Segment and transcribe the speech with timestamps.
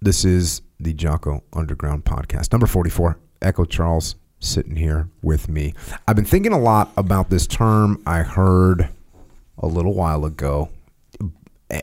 [0.00, 3.18] This is the Jocko Underground podcast, number 44.
[3.42, 5.74] Echo Charles sitting here with me.
[6.06, 8.90] I've been thinking a lot about this term I heard
[9.58, 10.70] a little while ago,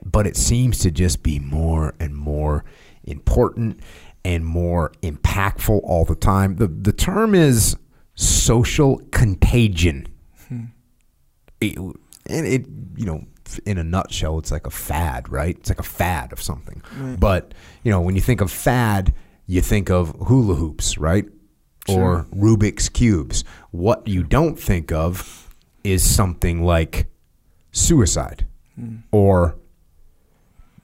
[0.05, 2.63] but it seems to just be more and more
[3.03, 3.81] important
[4.23, 6.55] and more impactful all the time.
[6.55, 7.75] The, the term is
[8.15, 10.07] social contagion.
[10.47, 10.63] Hmm.
[11.59, 13.25] It, and it, you know,
[13.65, 15.55] in a nutshell, it's like a fad, right?
[15.57, 16.81] It's like a fad of something.
[17.19, 17.53] But,
[17.83, 19.13] you know, when you think of fad,
[19.47, 21.25] you think of hula hoops, right?
[21.87, 23.43] Or Rubik's Cubes.
[23.71, 27.07] What you don't think of is something like
[27.71, 28.45] suicide
[28.75, 28.97] hmm.
[29.11, 29.55] or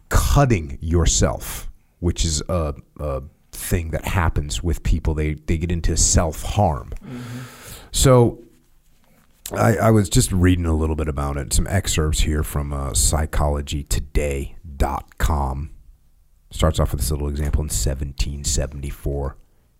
[0.09, 1.69] cutting yourself,
[1.99, 5.13] which is a, a thing that happens with people.
[5.13, 6.91] They, they get into self harm.
[7.03, 7.39] Mm-hmm.
[7.91, 8.43] So,
[9.53, 11.53] I, I was just reading a little bit about it.
[11.53, 15.69] Some excerpts here from uh, psychologytoday.com.
[16.51, 19.37] Starts off with this little example in 1774.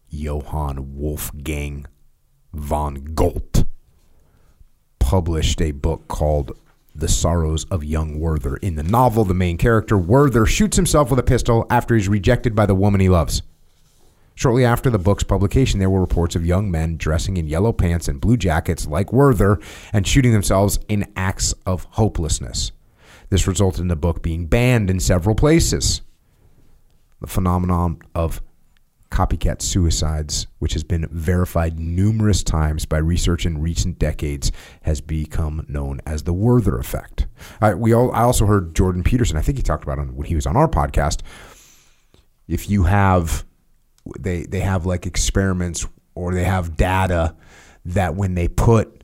[0.09, 1.86] Johann Wolfgang
[2.53, 3.66] von Goethe
[4.99, 6.58] published a book called
[6.94, 8.58] The Sorrows of Young Werther.
[8.58, 12.55] In the novel, the main character, Werther, shoots himself with a pistol after he's rejected
[12.55, 13.42] by the woman he loves.
[14.35, 18.07] Shortly after the book's publication, there were reports of young men dressing in yellow pants
[18.07, 19.59] and blue jackets like Werther
[19.93, 22.71] and shooting themselves in acts of hopelessness.
[23.29, 26.02] This resulted in the book being banned in several places.
[27.19, 28.41] The phenomenon of
[29.11, 34.52] copycat suicides, which has been verified numerous times by research in recent decades,
[34.83, 37.27] has become known as the Werther effect.
[37.59, 39.37] I, we all, I also heard Jordan Peterson.
[39.37, 41.21] I think he talked about it when he was on our podcast.
[42.47, 43.45] If you have
[44.19, 47.35] they they have like experiments or they have data
[47.85, 49.03] that when they put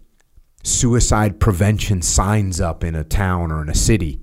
[0.64, 4.20] suicide prevention signs up in a town or in a city,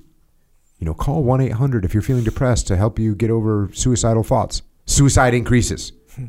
[0.78, 4.62] you know, call 1-800 if you're feeling depressed to help you get over suicidal thoughts.
[4.86, 6.26] Suicide increases hmm.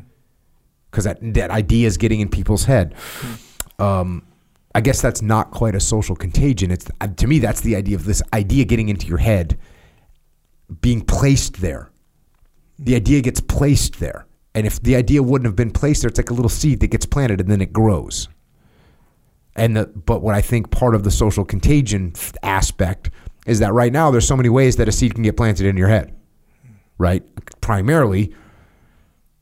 [0.90, 2.94] because that, that idea is getting in people's head.
[3.20, 3.82] Hmm.
[3.82, 4.26] Um,
[4.74, 6.70] I guess that's not quite a social contagion.
[6.70, 9.58] It's uh, to me that's the idea of this idea getting into your head,
[10.80, 11.90] being placed there.
[12.78, 14.26] The idea gets placed there.
[14.56, 16.86] And if the idea wouldn't have been placed there, it's like a little seed that
[16.86, 18.26] gets planted and then it grows.
[19.54, 23.10] And the, but what I think part of the social contagion aspect
[23.46, 25.76] is that right now there's so many ways that a seed can get planted in
[25.76, 26.16] your head,
[26.96, 27.22] right?
[27.60, 28.34] Primarily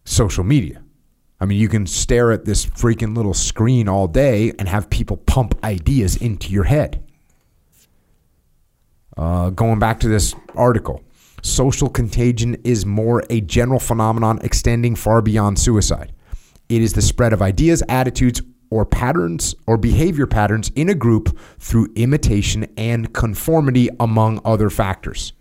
[0.05, 0.83] social media.
[1.41, 5.17] I mean, you can stare at this freaking little screen all day and have people
[5.17, 7.05] pump ideas into your head.
[9.17, 11.04] Uh, going back to this article,
[11.45, 16.13] social contagion is more a general phenomenon extending far beyond suicide.
[16.69, 18.41] It is the spread of ideas, attitudes,
[18.71, 25.33] or patterns or behavior patterns in a group through imitation and conformity, among other factors.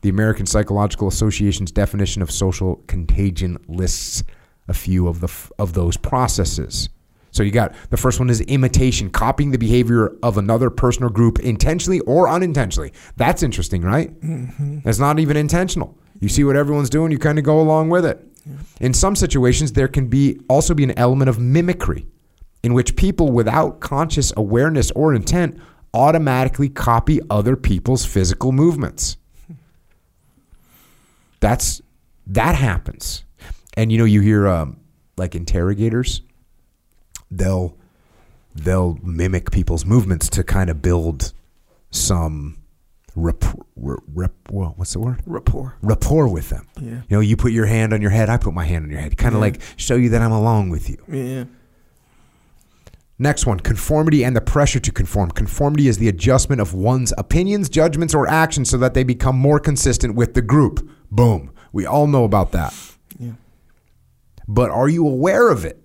[0.00, 4.24] The American Psychological Association's definition of social contagion lists
[4.66, 6.88] a few of the of those processes.
[7.34, 11.10] So you got the first one is imitation, copying the behavior of another person or
[11.10, 12.92] group intentionally or unintentionally.
[13.16, 14.14] That's interesting, right?
[14.84, 15.98] That's not even intentional.
[16.20, 18.24] You see what everyone's doing, you kind of go along with it.
[18.80, 22.06] In some situations, there can be also be an element of mimicry,
[22.62, 25.58] in which people without conscious awareness or intent
[25.92, 29.16] automatically copy other people's physical movements.
[31.40, 31.82] That's
[32.28, 33.24] that happens,
[33.76, 34.78] and you know you hear um,
[35.16, 36.22] like interrogators
[37.36, 37.76] they'll
[38.54, 41.32] they'll mimic people's movements to kind of build
[41.90, 42.58] some
[43.16, 43.44] rep,
[43.76, 45.76] rep, what's the word Rapport.
[45.82, 46.90] rapport with them Yeah.
[47.08, 49.00] you know you put your hand on your head i put my hand on your
[49.00, 49.46] head kind of Yeah.
[49.46, 51.44] like show you that i'm along with you Yeah.
[53.16, 55.30] Next one, conformity and the pressure to conform.
[55.30, 59.60] Conformity is the adjustment of one's opinions, judgments, or actions so that they become more
[59.60, 60.84] consistent with the group.
[61.12, 61.52] Boom.
[61.72, 62.74] We all know about that.
[63.16, 63.34] Yeah.
[64.48, 65.80] But are you aware of it?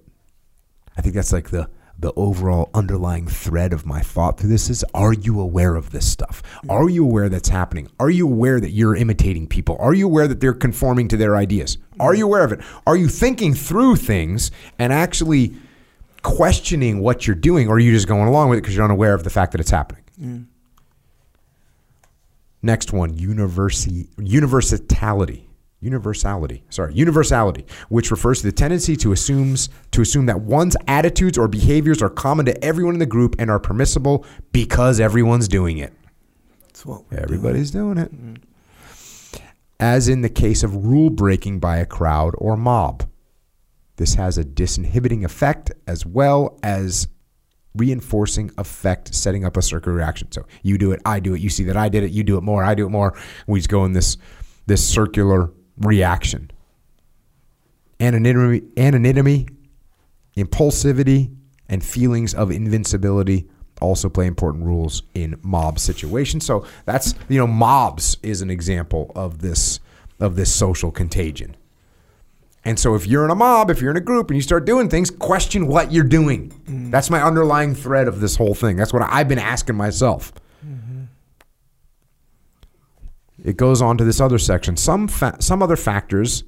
[0.99, 4.83] I think that's like the the overall underlying thread of my thought through this is
[4.93, 6.43] are you aware of this stuff?
[6.65, 6.73] Mm.
[6.73, 7.89] Are you aware that's happening?
[8.01, 9.77] Are you aware that you're imitating people?
[9.79, 11.77] Are you aware that they're conforming to their ideas?
[12.01, 12.17] Are mm.
[12.17, 12.59] you aware of it?
[12.85, 15.55] Are you thinking through things and actually
[16.21, 19.13] questioning what you're doing or are you just going along with it because you're unaware
[19.13, 20.03] of the fact that it's happening?
[20.21, 20.47] Mm.
[22.61, 25.48] Next one, universi- universality.
[25.81, 26.63] Universality.
[26.69, 31.47] Sorry, universality, which refers to the tendency to assumes to assume that one's attitudes or
[31.47, 35.93] behaviors are common to everyone in the group and are permissible because everyone's doing it.
[36.67, 38.13] That's what we're Everybody's doing it.
[38.13, 38.35] Mm-hmm.
[39.79, 43.05] As in the case of rule breaking by a crowd or mob.
[43.95, 47.07] This has a disinhibiting effect as well as
[47.75, 50.31] reinforcing effect, setting up a circular reaction.
[50.31, 52.37] So you do it, I do it, you see that I did it, you do
[52.37, 53.17] it more, I do it more.
[53.47, 54.17] We just go in this
[54.67, 56.51] this circular reaction.
[57.99, 59.47] Anonymity, anonymity,
[60.37, 61.35] impulsivity,
[61.67, 63.47] and feelings of invincibility
[63.81, 66.45] also play important roles in mob situations.
[66.45, 69.79] So that's you know mobs is an example of this
[70.19, 71.55] of this social contagion.
[72.65, 74.65] And so if you're in a mob, if you're in a group and you start
[74.65, 76.49] doing things, question what you're doing.
[76.67, 76.91] Mm.
[76.91, 78.75] That's my underlying thread of this whole thing.
[78.75, 80.33] That's what I've been asking myself.
[83.43, 84.77] It goes on to this other section.
[84.77, 86.43] Some fa- some other factors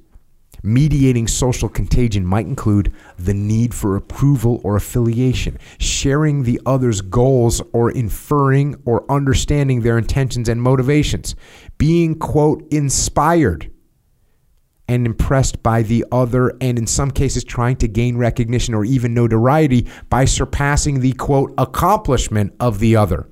[0.62, 7.60] mediating social contagion might include the need for approval or affiliation, sharing the other's goals
[7.72, 11.34] or inferring or understanding their intentions and motivations,
[11.78, 13.70] being quote inspired
[14.88, 19.14] and impressed by the other and in some cases trying to gain recognition or even
[19.14, 23.28] notoriety by surpassing the quote accomplishment of the other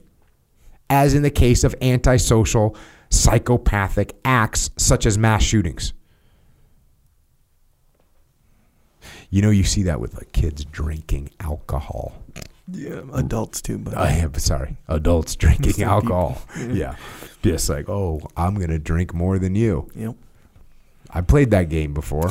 [0.88, 2.76] as in the case of antisocial
[3.10, 5.92] psychopathic acts such as mass shootings.
[9.30, 12.14] You know, you see that with like kids drinking alcohol.
[12.72, 16.40] Yeah, adults too, but I am sorry, adults drinking alcohol.
[16.56, 16.96] Yeah,
[17.42, 19.90] just like oh, I'm gonna drink more than you.
[19.94, 20.16] Yep.
[21.12, 22.30] I played that game before.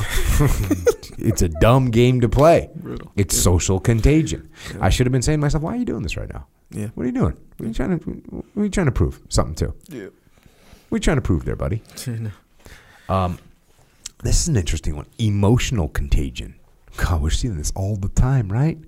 [1.18, 2.70] it's a dumb game to play.
[2.74, 3.12] Brutal.
[3.14, 4.48] It's social contagion.
[4.80, 6.46] I should have been saying to myself, "Why are you doing this right now?
[6.70, 6.88] Yeah.
[6.94, 7.36] What are you doing?
[7.56, 8.10] What are you trying to?
[8.30, 9.20] What are you trying to prove?
[9.28, 9.74] Something to?
[9.88, 10.08] Yeah.
[10.90, 11.82] What are you trying to prove there, buddy?"
[13.08, 13.38] Um,
[14.22, 15.06] this is an interesting one.
[15.18, 16.54] Emotional contagion.
[16.96, 18.78] God, we're seeing this all the time, right?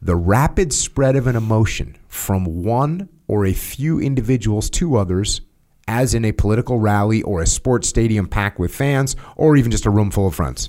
[0.00, 5.40] The rapid spread of an emotion from one or a few individuals to others,
[5.88, 9.84] as in a political rally or a sports stadium packed with fans, or even just
[9.86, 10.68] a room full of friends.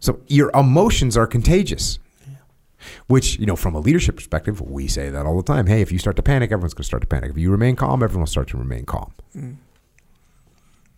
[0.00, 1.98] So your emotions are contagious.
[3.06, 5.66] Which, you know, from a leadership perspective, we say that all the time.
[5.66, 7.30] Hey, if you start to panic, everyone's going to start to panic.
[7.30, 9.12] If you remain calm, everyone will start to remain calm.
[9.36, 9.56] Mm.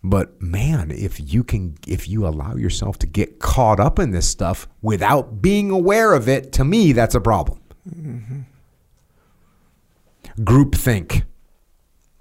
[0.03, 4.27] But man, if you can, if you allow yourself to get caught up in this
[4.27, 7.61] stuff without being aware of it, to me, that's a problem.
[7.89, 8.41] Mm-hmm.
[10.39, 11.23] Groupthink.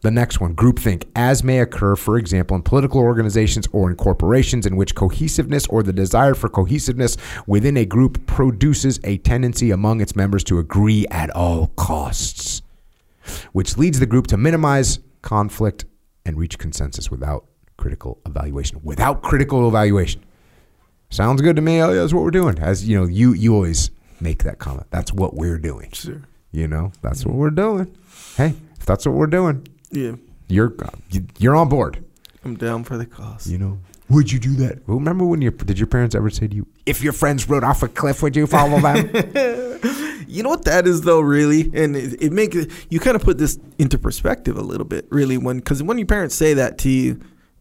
[0.02, 4.66] The next one, groupthink, as may occur, for example, in political organizations or in corporations
[4.66, 7.16] in which cohesiveness or the desire for cohesiveness
[7.46, 12.62] within a group produces a tendency among its members to agree at all costs,
[13.52, 15.84] which leads the group to minimize conflict
[16.26, 17.46] and reach consensus without
[17.76, 18.80] critical evaluation.
[18.82, 20.24] Without critical evaluation.
[21.10, 21.80] Sounds good to me.
[21.80, 22.58] Oh, yeah, that's what we're doing.
[22.58, 23.90] As you know, you you always
[24.20, 24.86] make that comment.
[24.90, 25.90] That's what we're doing.
[25.92, 26.22] Sure.
[26.50, 27.94] You know, that's what we're doing.
[28.36, 30.12] Hey, if that's what we're doing, Yeah.
[30.48, 30.74] you're
[31.38, 32.04] you're on board.
[32.44, 33.46] I'm down for the cause.
[33.46, 33.78] You know,
[34.08, 34.86] would you do that?
[34.88, 37.62] Well, remember when your did your parents ever say to you, if your friends rode
[37.62, 39.58] off a cliff, would you follow them?
[40.32, 42.54] You know what that is though, really, and it, it make
[42.88, 46.06] you kind of put this into perspective a little bit, really, when because when your
[46.06, 47.20] parents say that to you,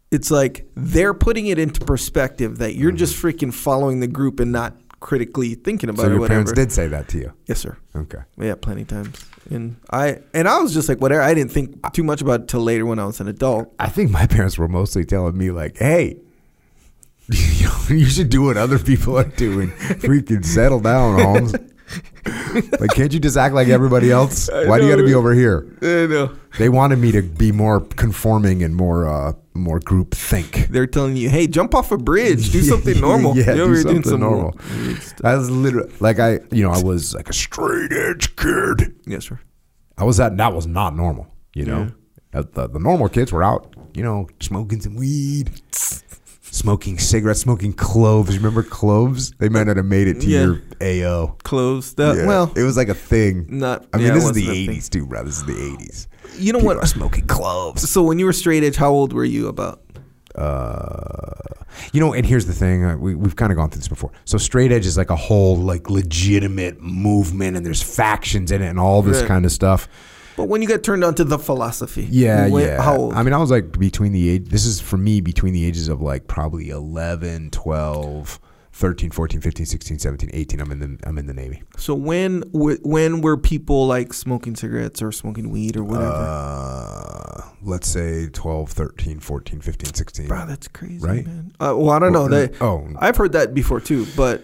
[0.10, 2.98] it's like they're putting it into perspective that you're mm-hmm.
[2.98, 6.12] just freaking following the group and not critically thinking about so it.
[6.12, 6.36] your whatever.
[6.46, 7.34] parents did say that to you.
[7.48, 7.78] Yes, sir.
[7.96, 8.20] Okay.
[8.38, 9.26] Yeah, plenty of times.
[9.50, 11.22] And I and I was just like whatever.
[11.22, 13.74] I didn't think too much about it till later when I was an adult.
[13.80, 16.18] I think my parents were mostly telling me like, "Hey,
[17.90, 19.70] you should do what other people are doing.
[19.72, 21.56] Freaking settle down, Holmes.
[22.80, 24.50] Like, can't you just act like everybody else?
[24.54, 26.36] I Why do you got to be over here?" I know.
[26.58, 30.68] They wanted me to be more conforming and more uh, more group think.
[30.70, 33.36] They're telling you, hey, jump off a bridge, do something normal.
[33.38, 34.60] yeah, You know, do we're doing something some normal.
[35.24, 38.96] I was literally like I, you know, I was like a straight edge kid.
[39.06, 39.40] Yes, sir.
[39.98, 40.36] I was that.
[40.38, 41.28] That was not normal.
[41.54, 41.92] You know,
[42.34, 43.76] Uh, the, the normal kids were out.
[43.94, 45.52] You know, smoking some weed,
[46.62, 48.36] smoking cigarettes, smoking cloves.
[48.38, 49.32] Remember cloves?
[49.40, 50.42] They might not have made it to Yeah.
[50.46, 51.36] your AO.
[51.44, 52.16] Close that.
[52.18, 52.26] Yeah.
[52.28, 53.46] Well, it was like a thing.
[53.50, 53.86] not.
[53.94, 54.76] I mean, yeah, it this is wasn't the a thing.
[54.78, 55.24] '80s too, bro.
[55.24, 56.08] This is the '80s.
[56.40, 56.84] You know People what?
[56.84, 57.90] are smoking cloves.
[57.90, 59.48] So when you were straight edge, how old were you?
[59.48, 59.82] About
[60.36, 61.32] uh,
[61.94, 64.12] you know, and here's the thing: uh, we, we've kind of gone through this before.
[64.26, 68.68] So straight edge is like a whole like legitimate movement, and there's factions in it,
[68.70, 69.28] and all this Right.
[69.28, 69.88] kind of stuff.
[70.38, 72.82] But when you get turned on to the philosophy, Yeah, when- yeah.
[72.82, 73.14] How old?
[73.14, 74.50] I mean, I was like between the age.
[74.50, 78.40] This is for me between the ages of like probably 11, 12,
[78.74, 80.62] 13, 14, 15, 16, 17, 18.
[80.62, 81.62] I'm in the I'm in the Navy.
[81.78, 86.10] so when when were people like smoking cigarettes or smoking weed or whatever?
[86.12, 90.28] Uh, let's say 12, 13, 14, 15, 16.
[90.28, 91.26] Bro, that's crazy, right?
[91.26, 91.52] man.
[91.60, 92.28] Uh, well, I don't know.
[92.28, 92.88] They, oh.
[92.98, 94.44] I've heard that before too, but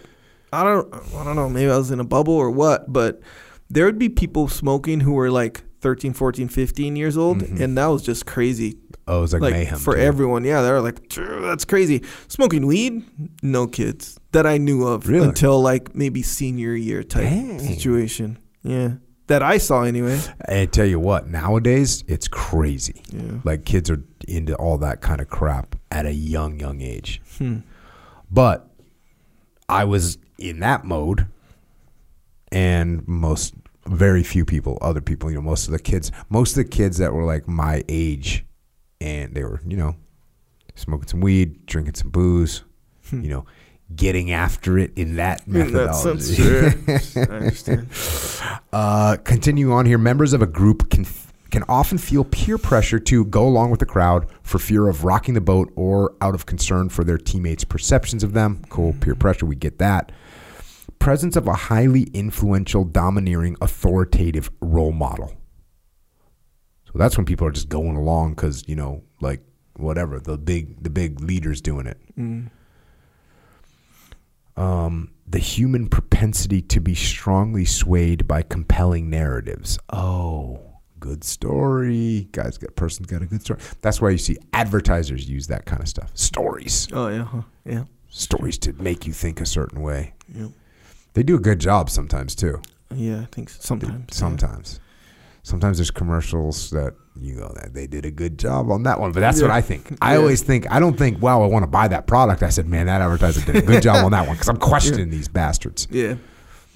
[0.52, 0.94] I don't.
[1.16, 1.50] I don't know.
[1.50, 2.92] Maybe I was in a bubble or what.
[2.92, 3.22] But
[3.70, 7.60] there would be people smoking who were like 13, 14, 15 years old, Mhm.
[7.62, 8.78] and that was just crazy.
[9.08, 10.02] Oh, it was like, like mayhem for too.
[10.02, 10.44] everyone.
[10.44, 12.02] Yeah, they were like, that's crazy.
[12.28, 13.04] Smoking weed,
[13.44, 15.28] no kids that I knew of Really?
[15.28, 17.60] until like maybe senior year type Dang.
[17.60, 18.38] situation.
[18.64, 18.94] Yeah,
[19.28, 20.20] that I saw anyway.
[20.50, 23.02] I tell you what, nowadays it's crazy.
[23.14, 23.40] Yeah.
[23.46, 27.22] Like kids are into all that kind of crap at a young, young age.
[27.38, 27.58] Hmm.
[28.30, 28.70] But
[29.70, 31.28] I was in that mode,
[32.52, 33.54] and most,
[33.88, 36.98] very few people, other people, you know, most of the kids, most of the kids
[36.98, 38.46] that were like my age,
[39.02, 39.96] and they were, you know,
[40.76, 42.64] smoking some weed, drinking some booze,
[43.12, 43.46] you know,
[43.96, 45.56] getting after it in that Hmm.
[45.56, 46.34] In that methodology.
[46.34, 47.34] sense, sure.
[47.34, 47.88] I understand.
[48.74, 49.98] Uh, continue on here.
[49.98, 51.06] Members of a group can
[51.50, 55.34] can often feel peer pressure to go along with the crowd for fear of rocking
[55.34, 58.62] the boat or out of concern for their teammates' perceptions of them.
[58.68, 60.12] Cool, peer pressure, we get that.
[61.00, 65.34] Presence of a highly influential, domineering, authoritative role model.
[66.86, 69.42] So that's when people are just going along because you know, like
[69.78, 71.98] whatever the big the big leaders doing it.
[72.18, 72.50] Mm.
[74.56, 79.78] um, the human propensity to be strongly swayed by compelling narratives.
[79.92, 80.60] Oh,
[81.00, 82.28] good story.
[82.32, 83.60] Guys, got person's got a good story.
[83.82, 86.12] That's why you see advertisers use that kind of stuff.
[86.16, 87.42] Stories, Oh yeah, huh.
[87.66, 90.14] yeah, stories to make you think a certain way.
[90.34, 90.48] yeah,
[91.14, 92.62] They do a good job sometimes too.
[92.94, 93.22] yeah.
[93.22, 93.60] I think so.
[93.62, 94.06] sometimes.
[94.10, 94.16] yeah.
[94.16, 94.80] Sometimes,
[95.44, 99.12] sometimes there's commercials that you go that they did a good job on that one.
[99.12, 99.98] But that's what I think.
[100.02, 100.20] I Yeah.
[100.20, 102.44] always think I don't think wow I want to buy that product.
[102.44, 105.10] I said man that advertiser did a good job on that one because I'm questioning
[105.10, 105.88] these bastards.
[105.90, 106.16] Yeah,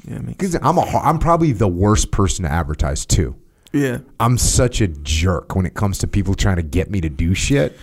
[0.08, 3.36] yeah, Because I'm a, I'm probably the worst person to advertise too.
[3.72, 4.00] yeah.
[4.20, 7.36] I'm such a jerk when it comes to people trying to get me to do
[7.36, 7.78] shit.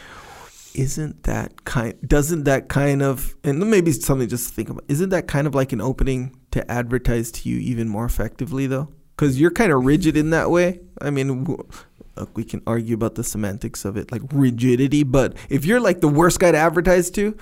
[0.75, 1.95] Isn't that kind?
[2.07, 4.85] Doesn't that kind of and maybe something just to think about?
[4.89, 8.89] Isn't that kind of like an opening to advertise to you even more effectively though?
[9.17, 10.81] Because you're kind of rigid in that way.
[11.01, 11.89] I mean, look,
[12.35, 15.03] we can argue about the semantics of it, like rigidity.
[15.03, 17.37] But if you're like the worst guy to advertise to,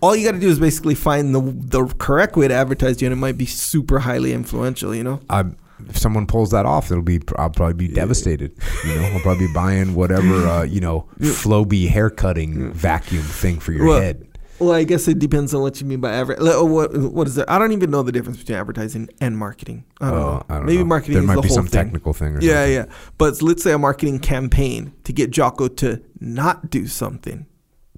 [0.00, 3.04] all you got to do is basically find the the correct way to advertise to
[3.04, 4.94] you, and it might be super highly influential.
[4.94, 5.20] You know?
[5.28, 5.44] I,
[5.88, 8.52] if someone pulls that off, it'll be I'll probably be devastated.
[8.86, 13.58] You know, I'll probably be buying whatever uh, you know Flowbee hair cutting vacuum thing
[13.60, 14.26] for your Well, head.
[14.58, 17.36] Well, I guess it depends on what you mean by adver- oh, What what is
[17.36, 17.44] it?
[17.46, 19.84] I don't even know the difference between advertising and marketing.
[20.00, 20.46] I don't Oh, know.
[20.48, 20.84] I don't Maybe know.
[20.86, 21.84] marketing There is might the be whole some thing.
[21.84, 22.36] technical thing.
[22.36, 22.72] Or Yeah, something.
[22.74, 22.84] yeah.
[23.18, 27.44] But let's say a marketing campaign to get Jocko to not do something.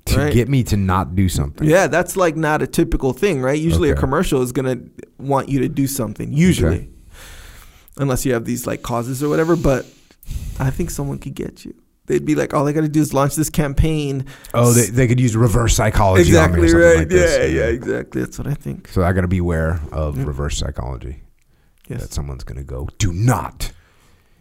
[0.07, 0.33] To Right.
[0.33, 1.69] get me to not do something.
[1.69, 3.61] Yeah, that's like not a typical thing, right?
[3.61, 4.79] Usually a commercial is gonna
[5.19, 6.33] want you to do something.
[6.33, 6.89] Usually, Okay.
[7.99, 9.57] Unless you have these like causes or whatever.
[9.57, 9.85] But
[10.59, 11.75] I think someone could get you.
[12.07, 14.25] They'd be like, all they got to do is launch this campaign.
[14.55, 16.35] Oh, they, they could use reverse psychology.
[16.39, 16.97] on me or exactly something right.
[17.01, 17.39] like this.
[17.39, 18.21] yeah, yeah, exactly.
[18.23, 18.89] That's what I think.
[18.89, 20.25] So I got to be aware of Yeah.
[20.25, 21.23] reverse psychology.
[21.87, 22.03] Yes.
[22.03, 23.73] that someone's going to go, do not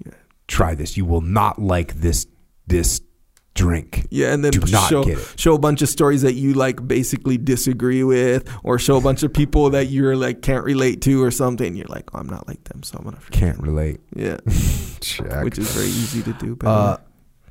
[0.05, 0.11] Yeah.
[0.47, 0.97] try this.
[0.97, 2.25] You will not like this
[2.67, 2.99] this
[3.57, 4.07] drink.
[4.09, 5.03] Yeah, and then Do show
[5.35, 9.23] show a bunch of stories that you like basically disagree with, or show a bunch
[9.23, 11.75] of people that you're like can't relate to or something.
[11.75, 13.19] You're like, oh, I'm not like them, so I'm gonna.
[13.31, 13.99] Can't relate.
[14.15, 14.37] Yeah,
[15.01, 15.43] Check.
[15.43, 16.57] which is very easy to do.
[16.63, 17.03] Uh, way.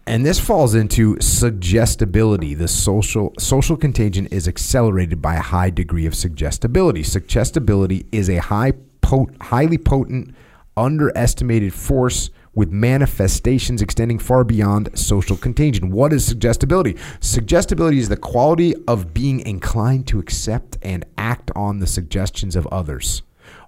[0.07, 2.55] and this falls into suggestibility.
[2.55, 7.03] The social social contagion is accelerated by a high degree of suggestibility.
[7.03, 8.73] Suggestibility is a high
[9.03, 10.35] pot, highly potent,
[10.77, 15.91] underestimated force with manifestations extending far beyond social contagion.
[15.91, 16.97] What is suggestibility?
[17.21, 22.67] Suggestibility is the quality of being inclined to accept and act on the suggestions of
[22.69, 23.23] others,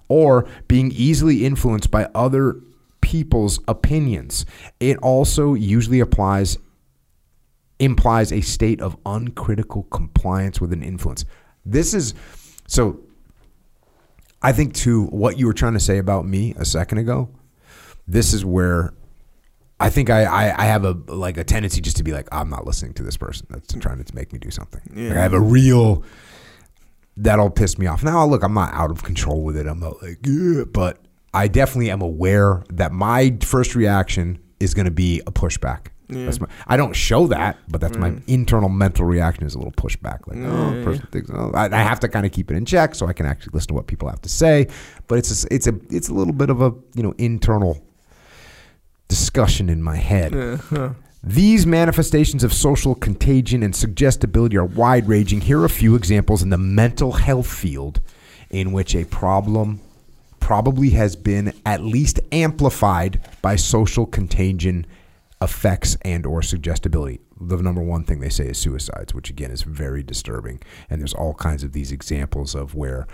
[0.09, 2.59] or being easily influenced by other
[2.99, 4.45] people's opinions.
[4.79, 6.57] It also usually applies
[7.79, 11.23] implies a state of uncritical compliance with an influence.
[11.65, 12.13] This is
[12.67, 13.01] so
[14.41, 17.29] I think to what you were trying to say about me a second ago,
[18.09, 18.93] this is where
[19.79, 22.49] I think I, I, I have a like a tendency just to be like, I'm
[22.49, 24.81] not listening to this person that's trying to make me do something.
[24.93, 26.03] Like, I have a real
[27.15, 28.03] that'll piss me off.
[28.03, 29.67] Now look, I'm not out of control with it.
[29.67, 30.99] I'm not like, "Yeah," but
[31.33, 35.87] I definitely am aware that my first reaction is going to be a pushback.
[36.09, 36.25] Yeah.
[36.25, 38.23] That's my, I don't show that, but that's my mm.
[38.27, 40.27] internal mental reaction is a little pushback.
[40.27, 42.65] Like, oh, Yeah, person thinks, oh, I, I have to kind of keep it in
[42.65, 44.67] check so I can actually listen to what people have to say.
[45.07, 47.79] But it's a, it's a it's a little bit of a you know internal
[49.09, 50.33] discussion in my head.
[50.71, 50.93] Yeah.
[51.21, 55.41] These manifestations of social contagion and suggestibility are wide ranging.
[55.41, 57.99] Here are a few examples in the mental health field
[58.49, 59.81] in which a problem
[60.39, 64.85] probably has been at least amplified by social contagion
[65.41, 67.19] effects and or suggestibility.
[67.39, 70.61] The number one thing they say is suicides, which again is very disturbing.
[70.89, 73.07] And there's all kinds of these examples of where,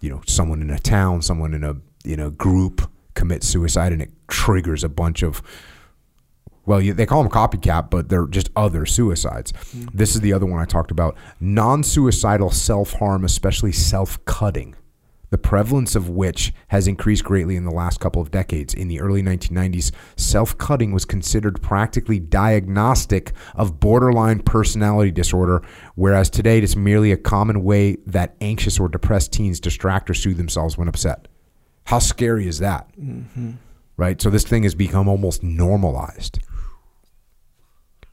[0.00, 4.02] you know, someone in a town, someone in a in a group commits suicide and
[4.02, 5.42] it triggers a bunch of
[6.66, 9.52] well, you, they call them copycat, but they're just other suicides.
[9.52, 9.90] Mm.
[9.92, 14.74] This is the other one I talked about non suicidal self harm, especially self cutting.
[15.30, 18.72] the prevalence of which has increased greatly in the last couple of decades.
[18.72, 25.60] In the early 1990s, self cutting was considered practically diagnostic of borderline personality disorder,
[25.96, 30.38] whereas today it's merely a common way that anxious or depressed teens distract or soothe
[30.38, 31.28] themselves when upset.
[31.84, 32.88] How scary is that?
[32.98, 33.52] Mm-hmm.
[33.96, 34.20] Right?
[34.20, 36.40] So this thing has become almost normalized.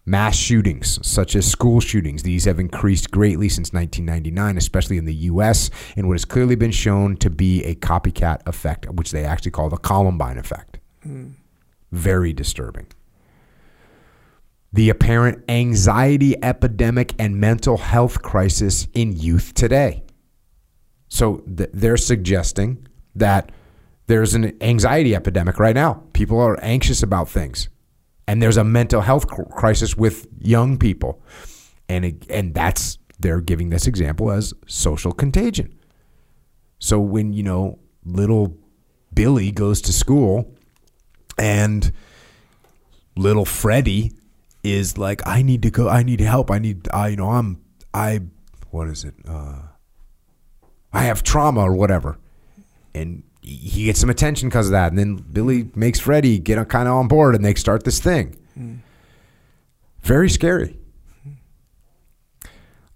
[0.06, 5.13] Mass shootings, such as school shootings, these have increased greatly since 1999, especially in the
[5.13, 9.51] U.S., in what has clearly been shown to be a copycat effect, which they actually
[9.51, 10.80] call the Columbine effect.
[11.06, 11.36] Mm.
[11.92, 12.88] Very disturbing.
[14.74, 20.04] The apparent anxiety epidemic and mental health crisis in youth today.
[21.10, 23.51] So th- they're suggesting that
[24.12, 26.03] there's an anxiety epidemic right now.
[26.13, 27.70] People are anxious about things
[28.32, 31.22] and there's a mental health crisis with young people,
[31.89, 35.77] and it, and that's they're giving this example as social contagion.
[36.80, 38.58] So when you know little
[39.13, 40.56] Billy goes to school,
[41.38, 41.91] and
[43.18, 44.13] little Freddie
[44.63, 47.62] is like, I need to go, I need help, I need, I you know, I'm,
[47.94, 48.22] I,
[48.70, 49.15] what is it?
[49.27, 49.63] Uh,
[50.94, 52.18] I have trauma or whatever,
[52.96, 54.91] and he gets some attention because of that.
[54.91, 58.38] And then Billy makes Freddie get kind of on board, and they start this thing.
[60.01, 60.77] Very scary.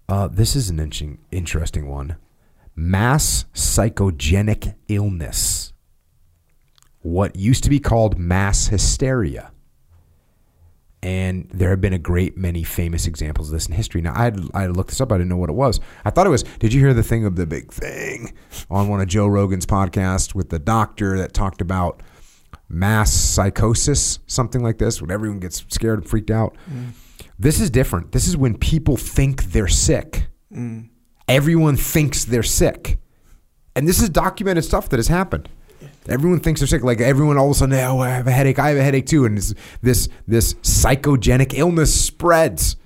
[0.08, 2.16] Uh, this is an interesting, interesting one.
[2.74, 5.72] Mass psychogenic illness.
[7.00, 9.50] What used to be called mass hysteria.
[11.06, 14.00] And there have been a great many famous examples of this in history.
[14.00, 15.12] Now, I had, I had looked this up.
[15.12, 15.78] I didn't know what it was.
[16.04, 16.42] I thought it was.
[16.58, 18.34] Did you hear the thing of the big thing
[18.68, 22.02] on one of Joe Rogan's podcasts with the doctor that talked about
[22.68, 26.56] mass psychosis, something like this, when everyone gets scared and freaked out?
[26.68, 26.90] Mm.
[27.38, 28.10] This is different.
[28.10, 30.26] This is when people think they're sick.
[30.52, 30.88] Mm.
[31.28, 32.98] Everyone thinks they're sick.
[33.76, 35.48] And this is documented stuff that has happened.
[36.08, 36.82] Everyone thinks they're sick.
[36.82, 38.58] Like everyone all of a sudden, oh, I have a headache.
[38.58, 39.24] I have a headache too.
[39.24, 42.76] And this this, this psychogenic illness spreads.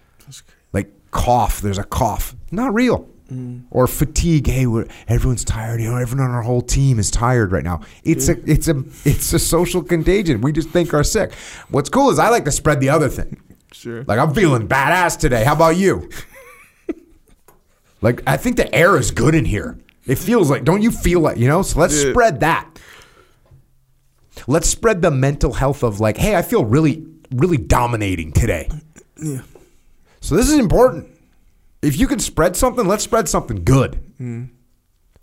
[0.73, 1.61] Like cough.
[1.61, 2.35] There's a cough.
[2.51, 3.09] Not real.
[3.31, 3.63] Mm.
[3.71, 4.49] Or fatigue.
[4.49, 5.81] Hey, we're, everyone's tired.
[5.81, 7.81] You know, everyone on our whole team is tired right now.
[8.03, 10.41] It's a it's a it's a social contagion.
[10.41, 11.33] We just think are sick.
[11.69, 13.41] What's cool is I like to spread the other thing.
[13.73, 14.03] Sure.
[14.05, 15.45] Like I'm feeling badass today.
[15.45, 16.11] How about you?
[18.01, 19.79] like I think the air is good in here.
[20.07, 21.63] It feels like don't you feel like, you know?
[21.63, 22.11] So let's Yeah.
[22.11, 22.69] spread that.
[24.47, 28.69] Let's spread the mental health of like, hey, I feel really really dominating today.
[29.23, 29.43] Yeah.
[30.21, 31.07] So this is important.
[31.83, 33.99] If you can spread something, let's spread something good.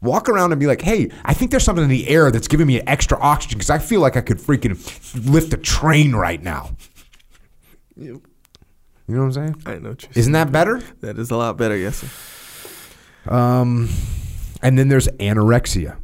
[0.01, 2.67] Walk around and be like, hey, I think there's something in the air that's giving
[2.67, 4.77] me extra oxygen because I feel like I could freaking
[5.29, 6.71] lift a train right now.
[7.95, 8.17] Yep.
[9.07, 9.63] You know what I'm saying?
[9.65, 9.89] I know.
[9.89, 10.81] What Isn't that better?
[11.01, 11.75] that is a lot better?
[11.75, 11.97] Yes.
[11.97, 13.33] Sir.
[13.33, 13.89] Um,
[14.61, 15.97] and then there's anorexia,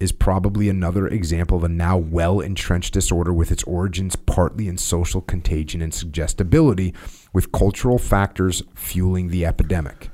[0.00, 4.76] is probably another example of a now well entrenched disorder with its origins partly in
[4.76, 6.94] social contagion and suggestibility,
[7.32, 10.10] with cultural factors fueling the epidemic.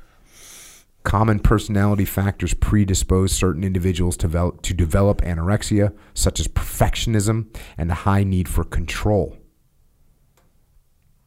[1.03, 7.47] Common personality factors predispose certain individuals to develop, to develop anorexia, such as perfectionism
[7.79, 9.39] and a high need for control.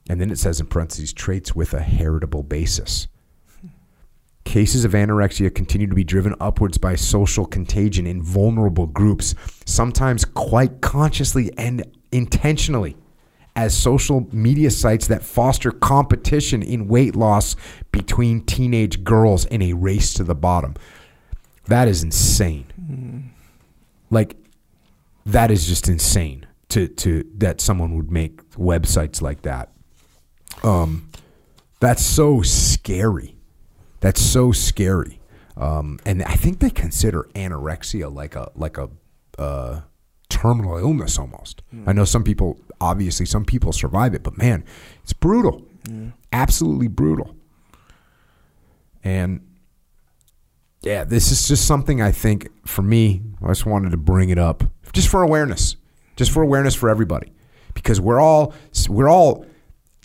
[0.09, 3.07] And then it says in parentheses, traits with a heritable basis.
[4.45, 10.25] Cases of anorexia continue to be driven upwards by social contagion in vulnerable groups, sometimes
[10.25, 12.95] quite consciously and intentionally,
[13.55, 17.55] as social media sites that foster competition in weight loss
[17.91, 20.75] between teenage girls in a race to the bottom.
[21.67, 23.31] That is insane.
[24.09, 24.35] Like,
[25.25, 29.71] that is just insane to, to that someone would make websites like that.
[30.63, 31.09] Um,
[31.79, 33.32] that's so scary.
[34.03, 35.21] That's so scary.
[35.55, 38.89] Um, and I think they consider anorexia like a like a
[39.37, 39.81] uh,
[40.27, 41.61] terminal illness almost.
[41.87, 44.65] I know some people, obviously, some people survive it, but man,
[45.03, 45.65] it's brutal,
[46.33, 47.33] absolutely brutal.
[49.05, 49.39] And
[50.81, 53.21] yeah, this is just something I think for me.
[53.41, 55.77] I just wanted to bring it up just for awareness,
[56.17, 57.31] just for awareness for everybody,
[57.73, 58.53] because we're all
[58.89, 59.45] we're all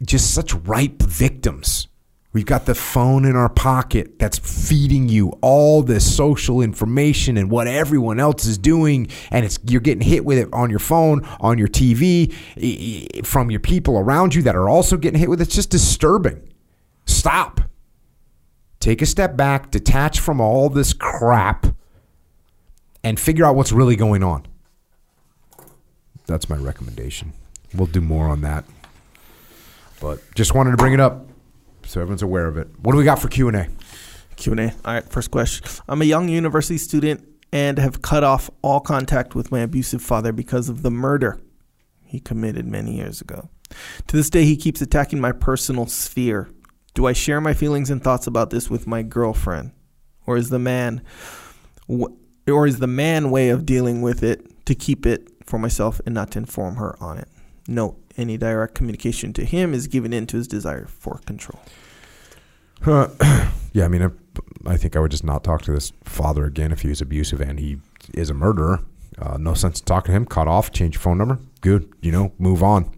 [0.04, 1.87] just such ripe victims.
[2.32, 7.50] We've got the phone in our pocket that's feeding you all this social information and
[7.50, 11.26] what everyone else is doing, and it's you're getting hit with it on your phone,
[11.40, 15.44] on your TV, from your people around you that are also getting hit with it.
[15.44, 16.52] It's just disturbing.
[17.06, 17.62] Stop.
[18.78, 21.66] Take a step back, detach from all this crap,
[23.02, 24.46] and figure out what's really going on.
[26.26, 27.32] That's my recommendation.
[27.74, 28.64] We'll do more on that.
[29.98, 31.26] But just wanted to bring it up
[31.88, 32.68] so everyone's aware of it.
[32.80, 33.66] What do we got for Q&A?
[34.36, 34.72] Q and A.
[34.84, 35.08] All right.
[35.08, 35.66] First question.
[35.88, 40.30] I'm a young university student and have cut off all contact with my abusive father
[40.30, 41.40] because of the murder
[42.04, 43.48] he committed many years ago.
[44.06, 46.50] To this day, he keeps attacking my personal sphere.
[46.92, 49.72] Do I share my feelings and thoughts about this with my girlfriend,
[50.26, 51.02] or is the man,
[51.88, 56.14] or is the man way of dealing with it to keep it for myself and
[56.14, 57.28] not to inform her on it?
[57.66, 61.60] Note: Any direct communication to him is given in to his desire for control.
[62.84, 63.08] Uh,
[63.72, 64.10] yeah, I mean, I,
[64.66, 67.40] I think I would just not talk to this father again if he was abusive
[67.40, 67.78] and he
[68.12, 68.80] is a murderer.
[69.16, 70.26] Uh, no sense talking to him.
[70.26, 70.72] Cut off.
[70.72, 71.38] Change your phone number.
[71.60, 71.92] Good.
[72.00, 72.90] You know, move on.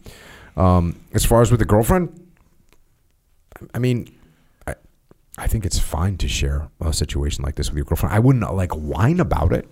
[0.57, 2.29] Um, as far as with the girlfriend,
[3.75, 4.15] I mean,
[4.67, 4.75] I,
[5.39, 8.15] I think it's fine to share a situation like this with your girlfriend.
[8.15, 9.69] I wouldn't like whine about it,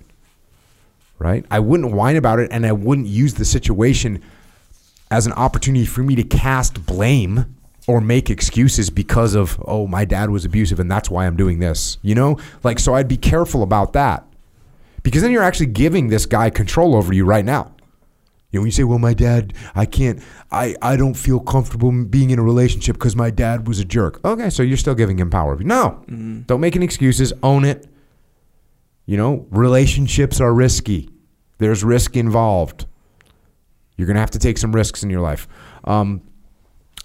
[1.18, 1.44] right?
[1.50, 4.22] I wouldn't whine about it, and I wouldn't use the situation
[5.10, 10.04] as an opportunity for me to cast blame or make excuses because of oh my
[10.04, 11.98] dad was abusive and that's why I'm doing this.
[12.02, 14.24] You know, like so I'd be careful about that
[15.02, 17.74] because then you're actually giving this guy control over you right now.
[18.50, 21.92] You know, when you say, "Well, my dad, I can't, I, I don't feel comfortable
[22.04, 25.18] being in a relationship because my dad was a jerk." Okay, so you're still giving
[25.18, 25.56] him power.
[25.58, 26.42] No, mm-hmm.
[26.42, 27.32] don't make any excuses.
[27.42, 27.86] Own it.
[29.04, 31.10] You know, relationships are risky.
[31.58, 32.86] There's risk involved.
[33.98, 35.46] You're gonna have to take some risks in your life.
[35.84, 36.22] Um,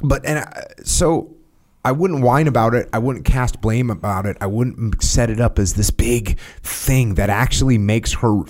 [0.02, 1.36] but and I, so
[1.84, 2.88] I wouldn't whine about it.
[2.94, 4.38] I wouldn't cast blame about it.
[4.40, 8.44] I wouldn't set it up as this big thing that actually makes her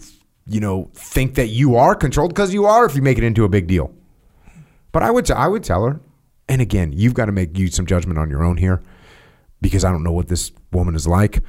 [0.45, 3.43] you know, think that you are controlled because you are if you make it into
[3.43, 3.93] a big deal.
[4.91, 5.99] But I would I would tell her,
[6.47, 8.81] and again, you've got to make use some judgment on your own here
[9.61, 11.41] because I don't know what this woman is like.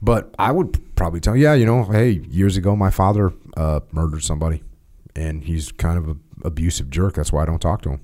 [0.00, 4.22] But I would probably tell, yeah, you know, hey, years ago my father uh, murdered
[4.22, 4.62] somebody,
[5.14, 7.14] and he's kind of an abusive jerk.
[7.14, 8.00] That's why I don't talk to him.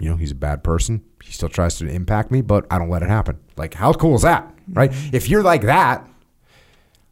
[0.00, 1.04] You know, he's a bad person.
[1.22, 3.38] He still tries to impact me, but I don't let it happen.
[3.56, 4.90] Like, how cool is that, right?
[4.90, 5.16] Mm-hmm.
[5.16, 6.08] If you're like that,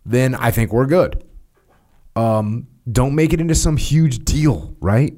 [0.04, 1.22] then I think we're good.
[2.16, 5.14] Um, don't make it into some huge deal, right?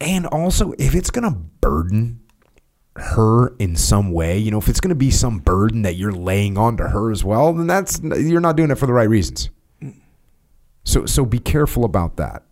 [0.00, 2.20] And also, if it's going to burden
[2.96, 6.12] her in some way, you know, if it's going to be some burden that you're
[6.12, 9.50] laying onto her as well, then that's you're not doing it for the right reasons.
[10.84, 12.42] So so be careful about that.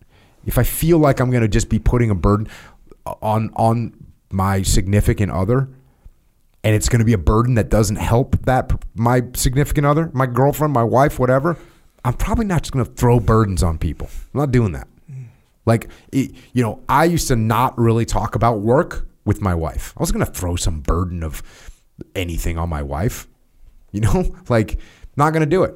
[0.46, 2.48] If I feel like I'm going to just be putting a burden
[3.04, 3.94] on on
[4.30, 5.68] my significant other
[6.64, 10.26] and it's going to be a burden that doesn't help that my significant other, my
[10.26, 11.56] girlfriend, my wife, whatever,
[12.04, 14.08] I'm probably not just going to throw burdens on people.
[14.32, 14.88] I'm not doing that.
[15.64, 19.92] Like, it, you know, I used to not really talk about work with my wife.
[19.96, 21.42] I was going to throw some burden of
[22.16, 23.28] anything on my wife.
[23.92, 24.80] You know, like,
[25.16, 25.74] not going to do it.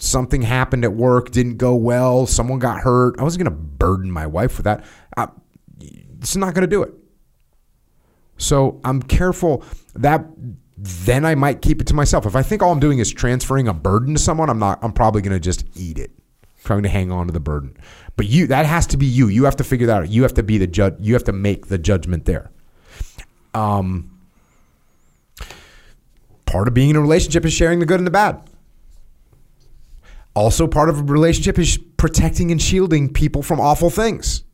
[0.00, 3.20] Something happened at work, didn't go well, someone got hurt.
[3.20, 4.84] I wasn't going to burden my wife with that.
[5.14, 5.28] I,
[5.78, 6.94] it's not going to do it.
[8.38, 9.62] So I'm careful
[9.94, 10.24] that
[10.78, 12.24] then I might keep it to myself.
[12.24, 14.78] If I think all I'm doing is transferring a burden to someone, I'm not.
[14.82, 16.10] I'm probably going to just eat it,
[16.64, 17.76] trying to hang on to the burden.
[18.16, 19.28] But you, that has to be you.
[19.28, 20.08] You have to figure that out.
[20.08, 20.94] You have to be the judge.
[20.98, 22.50] You have to make the judgment there.
[23.52, 24.18] Um,
[26.46, 28.49] part of being in a relationship is sharing the good and the bad.
[30.34, 34.44] Also, part of a relationship is protecting and shielding people from awful things.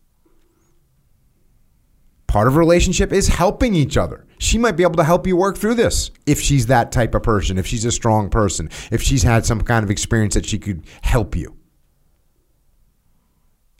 [2.26, 4.26] Part of a relationship is helping each other.
[4.38, 7.22] She might be able to help you work through this if she's that type of
[7.22, 10.58] person, if she's a strong person, if she's had some kind of experience that she
[10.58, 11.56] could help you.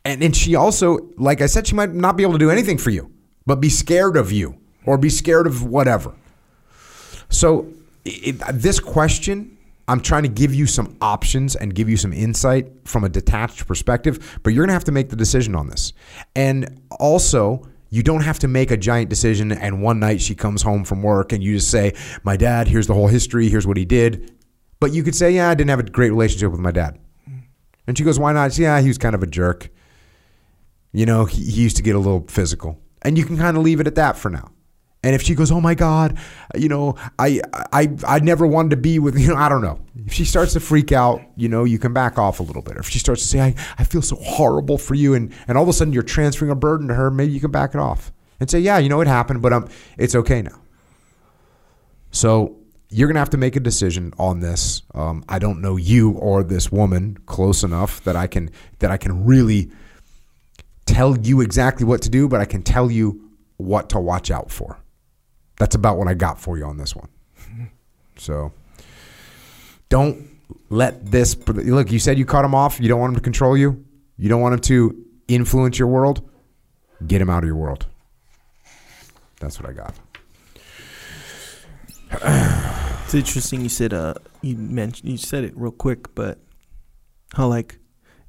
[0.04, 2.78] And and she also, like I said, she might not be able to do anything
[2.78, 3.10] for you,
[3.44, 6.14] but be scared of you or be scared of whatever.
[7.28, 7.66] So,
[8.04, 9.55] it, this question,
[9.88, 13.66] I'm trying to give you some options and give you some insight from a detached
[13.66, 15.92] perspective, but you're going to have to make the decision on this.
[16.34, 20.62] And also, you don't have to make a giant decision and one night she comes
[20.62, 21.94] home from work and you just say,
[22.24, 24.32] My dad, here's the whole history, here's what he did.
[24.80, 26.98] But you could say, Yeah, I didn't have a great relationship with my dad.
[27.86, 28.58] And she goes, Why not?
[28.58, 29.70] Yeah, he was kind of a jerk.
[30.92, 32.80] You know, he, he used to get a little physical.
[33.02, 34.50] And you can kind of leave it at that for now.
[35.06, 36.18] And if she goes, "Oh my God,"
[36.56, 37.40] you know, I
[37.72, 39.78] I I never wanted to be with you know, I don't know.
[40.04, 42.76] If she starts to freak out, you know, you can back off a little bit.
[42.76, 45.56] Or if she starts to say, "I, I feel so horrible for you," and and
[45.56, 47.78] all of a sudden you're transferring a burden to her, maybe you can back it
[47.78, 50.60] off and say, "Yeah, you know, it happened, but um, it's okay now."
[52.10, 52.56] So
[52.88, 54.82] you're gonna have to make a decision on this.
[54.92, 58.96] Um, I don't know you or this woman close enough that I can that I
[58.96, 59.70] can really
[60.84, 64.50] tell you exactly what to do, but I can tell you what to watch out
[64.50, 64.80] for.
[65.58, 67.08] That's about what I got for you on this one.
[68.16, 68.52] So
[69.88, 70.28] don't
[70.70, 71.90] let this look.
[71.90, 72.80] You said you cut him off.
[72.80, 73.84] You don't want him to control you.
[74.16, 76.28] You don't want him to influence your world.
[77.06, 77.86] Get him out of your world.
[79.38, 79.94] That's what I got.
[83.04, 83.60] it's interesting.
[83.60, 86.38] You said uh, you mentioned you said it real quick, but
[87.34, 87.78] How like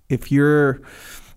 [0.09, 0.81] if you're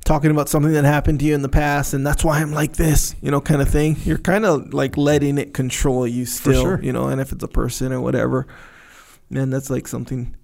[0.05, 2.75] talking about something that happened to you in the past and that's why I'm like
[2.75, 3.97] this, you know, kind of thing.
[4.05, 6.83] You're kind of like letting it control you still, sure.
[6.83, 8.47] you know, and if it's a person or whatever,
[9.29, 10.35] man, that's like something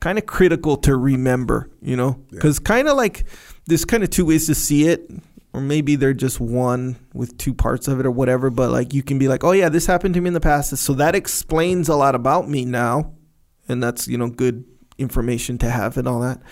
[0.00, 3.24] kind of critical to remember, you know, because kind of like
[3.66, 5.10] there's kind of two ways to see it.
[5.54, 9.02] Or maybe they're just one with two parts of it or whatever, but like you
[9.02, 10.76] can be like, oh yeah, this happened to me in the past.
[10.76, 13.14] So that explains a lot about me now.
[13.66, 14.64] And that's, you know, good
[14.98, 16.42] information to have and all that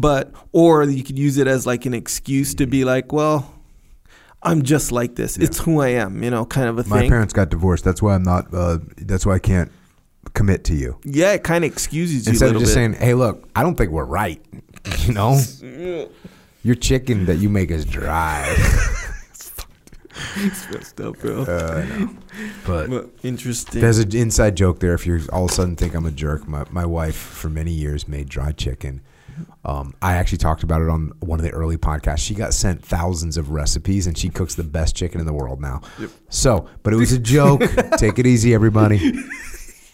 [0.00, 3.52] but or you could use it as like an excuse to be like, well,
[4.42, 5.36] I'm just like this.
[5.36, 7.08] It's who I am, you know, kind of a My thing.
[7.10, 7.84] My parents got divorced.
[7.84, 8.52] That's why I'm not.
[8.52, 9.72] Uh, that's why I can't
[10.34, 10.98] commit to you.
[11.04, 12.74] yeah, it kind of excuses you Instead of just bit.
[12.74, 14.40] saying, "Hey, look, I don't think we're right."
[15.00, 15.40] You know,
[16.62, 18.44] your chicken that you make is dry.
[20.36, 21.42] it's messed up, bro.
[21.42, 22.06] Uh,
[22.66, 23.80] but but interesting.
[23.80, 24.94] there's an inside joke there.
[24.94, 27.72] If you all of a sudden think I'm a jerk, my my wife for many
[27.72, 29.02] years made dry chicken.
[29.64, 32.18] Um, I actually talked about it on one of the early podcasts.
[32.18, 35.60] She got sent thousands of recipes, and she cooks the best chicken in the world
[35.60, 35.82] now.
[36.28, 37.60] So, but it was a joke.
[37.98, 39.12] Take it easy, everybody.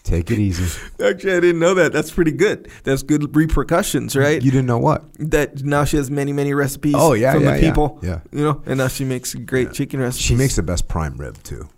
[0.05, 0.81] Take it easy.
[1.05, 1.92] Actually, I didn't know that.
[1.92, 2.68] That's pretty good.
[2.83, 4.42] That's good repercussions, right?
[4.42, 5.05] You didn't know what?
[5.18, 6.94] that now she has many, many recipes.
[6.96, 7.68] Oh, yeah, from yeah, the yeah.
[7.68, 7.98] people.
[8.02, 8.20] Yeah.
[8.33, 10.24] you know, and now she makes great chicken recipes.
[10.24, 11.68] She makes the best prime rib too.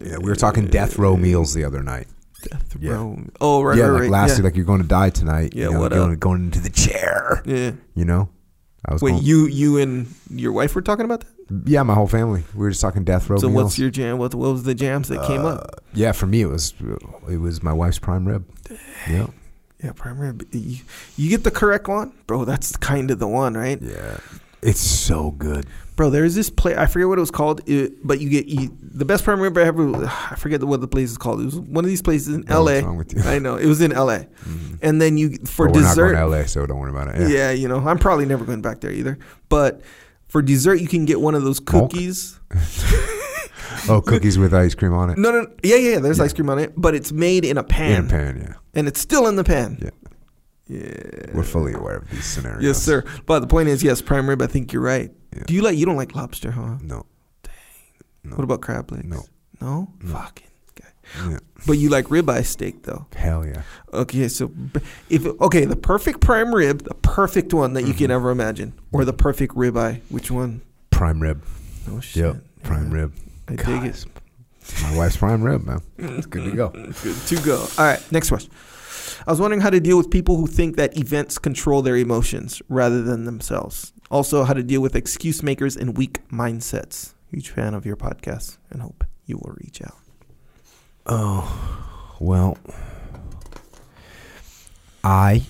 [0.00, 2.06] Yeah, we were talking death row meals the other night.
[2.50, 2.92] Death yeah.
[2.92, 3.18] row.
[3.40, 4.10] Oh, right, yeah, right, like right.
[4.10, 4.44] lastly, yeah.
[4.44, 5.52] like you're going to die tonight.
[5.54, 6.20] Yeah, you know, what going, up?
[6.20, 7.42] going into the chair.
[7.44, 7.72] yeah.
[7.94, 8.28] You know,
[8.86, 11.62] I was Wait, going, you, you and your wife were talking about that.
[11.70, 12.44] yeah, my whole family.
[12.54, 13.64] We were just talking death row So meals.
[13.64, 14.18] what's your jam?
[14.18, 15.60] What, what was the jams that came up?
[15.60, 16.74] Uh, yeah, for me it was
[17.30, 18.44] it was my wife's prime rib.
[19.08, 19.26] Yeah,
[19.82, 20.34] Yeah, primary.
[20.52, 20.78] You,
[21.16, 22.44] you get the correct one, bro.
[22.44, 23.80] That's kind of the one, right?
[23.80, 24.18] yeah,
[24.64, 25.66] it's so good.
[25.96, 26.76] Bro, there's this place.
[26.76, 29.62] I forget what it was called, it, but you get you, the best rib I
[29.62, 30.06] ever.
[30.06, 31.40] I forget what the place is called.
[31.40, 32.74] It was one of these places in L.A.
[32.74, 33.22] what's wrong with you?
[33.22, 34.20] I know it was in L.A.
[34.20, 34.74] Mm-hmm.
[34.82, 36.12] And then you for But we're dessert.
[36.14, 37.30] not going to LA, so don't worry about it.
[37.30, 37.52] yeah.
[37.52, 39.18] you know, I'm probably never going back there either.
[39.48, 39.82] But
[40.26, 42.40] for dessert, you can get one of those cookies.
[43.88, 45.18] Oh, cookies with ice cream on it.
[45.18, 45.98] No, no, yeah, yeah.
[45.98, 48.54] There's ice cream on it, but it's made in a pan, In a pan, yeah.
[48.74, 49.78] and it's still in the pan.
[49.82, 49.90] Yeah.
[50.66, 51.32] Yeah.
[51.34, 52.62] We're fully aware of these scenarios.
[52.62, 53.04] Yes, sir.
[53.26, 54.40] But the point is, yes, prime rib.
[54.40, 55.10] I think you're right.
[55.36, 55.42] Yeah.
[55.46, 55.76] Do you like?
[55.76, 56.76] You don't like lobster, huh?
[56.80, 57.04] No.
[58.24, 58.36] No.
[58.36, 59.04] What about crab legs?
[59.04, 59.22] No.
[59.60, 59.92] No.
[60.00, 60.12] No.
[60.14, 60.46] Fucking.
[60.74, 61.30] guy.
[61.30, 61.38] Yeah.
[61.66, 63.06] But you like ribeye steak though.
[63.14, 63.62] Hell yeah.
[63.92, 64.50] Okay, so
[65.10, 67.98] if okay, the perfect prime rib, the perfect one that you Mm-hmm.
[67.98, 70.00] can ever imagine, or the perfect ribeye.
[70.08, 70.62] Which one?
[70.90, 71.42] Prime rib.
[71.90, 72.22] Oh shit.
[72.24, 72.36] Yep.
[72.62, 72.96] Prime Yeah.
[72.96, 73.12] rib.
[73.48, 74.06] I God, dig it.
[74.82, 75.82] My wife's prime rib, man.
[75.98, 76.68] It's good to go.
[77.02, 77.58] Good to go.
[77.76, 78.50] All right, next question.
[79.26, 82.60] I was wondering how to deal with people who think that events control their emotions
[82.68, 83.92] rather than themselves.
[84.10, 87.14] Also, how to deal with excuse makers and weak mindsets.
[87.30, 89.98] Huge fan of your podcast and hope you will reach out.
[91.06, 92.58] Oh, well,
[95.02, 95.42] I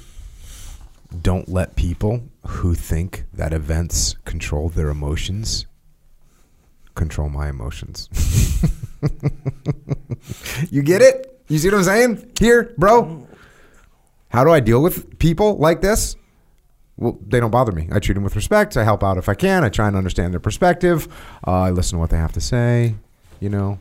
[1.23, 5.67] don't let people who think that events control their emotions
[6.95, 8.09] control my emotions.
[10.71, 11.43] you get it?
[11.49, 12.33] You see what I'm saying?
[12.39, 13.27] Here, bro.
[14.35, 16.17] How do I deal with people like this?
[16.97, 17.89] Well, they don't bother me.
[17.93, 18.77] I treat them with respect.
[18.77, 19.63] I help out if I can.
[19.63, 21.07] I try and understand their perspective.
[21.47, 22.97] Uh, I listen to what they have to say.
[23.39, 23.79] You know,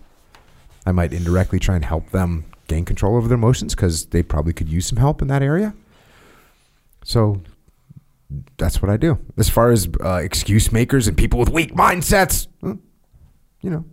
[0.86, 4.54] I might indirectly try and help them gain control over their emotions because they probably
[4.54, 5.74] could use some help in that area.
[7.04, 7.42] So
[8.58, 9.18] that's what I do.
[9.38, 13.86] As far as uh, excuse makers and people with weak mindsets, you know,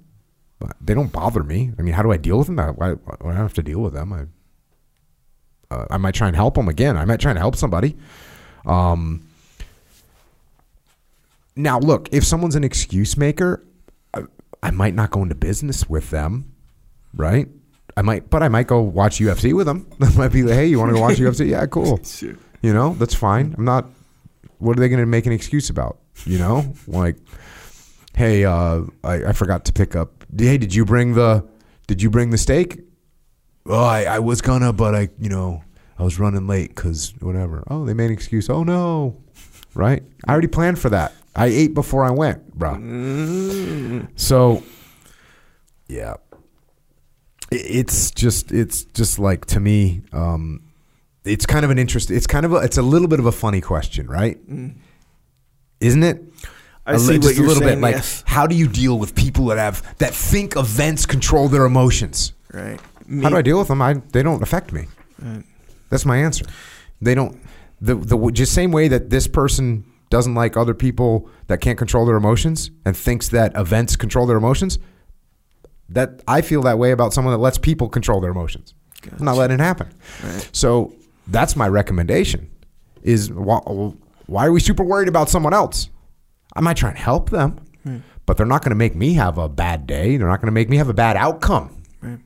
[0.79, 1.73] they don't bother me.
[1.79, 2.61] I mean, how do I deal with them?
[2.61, 4.13] I, do I have to deal with them?
[4.13, 4.27] I,
[5.71, 6.97] uh, I might try and help them again.
[6.97, 7.97] I might try and help somebody.
[8.67, 9.27] Um,
[11.57, 13.65] now, look, if someone's an excuse maker,
[14.15, 14.23] I,
[14.63, 16.53] I might not go into business with them,
[17.15, 17.49] right?
[17.97, 19.87] I might, but I might go watch UFC with them.
[19.99, 21.49] That might be like, hey, you want to go watch UFC?
[21.51, 22.03] Yeah, cool.
[22.03, 22.35] Sure.
[22.63, 23.55] You know, that's fine.
[23.57, 23.87] I'm not.
[24.59, 25.99] What are they going to make an excuse about?
[26.27, 27.17] You know, like,
[28.15, 30.25] hey, uh, I, I forgot to pick up.
[30.37, 31.47] Hey, did you bring the?
[31.87, 32.81] Did you bring the steak?
[33.71, 35.63] Oh, I, I was gonna, but I, you know,
[35.99, 37.65] I was running late because whatever.
[37.71, 38.51] Oh, they made an excuse.
[38.51, 39.17] Oh no,
[39.75, 40.03] right?
[40.27, 41.13] I already planned for that.
[41.37, 42.75] I ate before I went, bro.
[42.75, 44.09] Mm.
[44.17, 44.63] So,
[45.89, 46.15] yeah,
[47.53, 50.63] it's just it's just like to me, um,
[51.25, 52.11] it's kind of an interest.
[52.11, 54.39] It's kind of a, it's a little bit of a funny question, right?
[55.81, 56.33] Isn't it?
[56.33, 56.49] Mm.
[56.87, 58.25] I A li- see what just you're a little saying, bit like yes.
[58.27, 62.33] how do you deal with people that have that think events control their emotions?
[62.53, 62.81] Right.
[63.23, 63.83] How do I deal with them?
[63.83, 64.87] I they don't affect me.
[65.21, 65.45] Right.
[65.91, 66.45] That's my answer.
[67.01, 67.41] They don't
[67.81, 72.05] the the just same way that this person doesn't like other people that can't control
[72.07, 74.79] their emotions and thinks that events control their emotions.
[75.89, 78.75] That I feel that way about someone that lets people control their emotions.
[79.19, 79.89] I'm not letting it happen.
[80.23, 80.49] Right.
[80.53, 80.95] So
[81.27, 82.51] that's my recommendation.
[83.03, 83.59] is why,
[84.27, 85.89] why are we super worried about someone else?
[86.55, 87.59] I might try and help them,
[88.27, 90.17] but they're not going to make me have a bad day.
[90.17, 91.83] They're not going to make me have a bad outcome.
[92.01, 92.19] Right.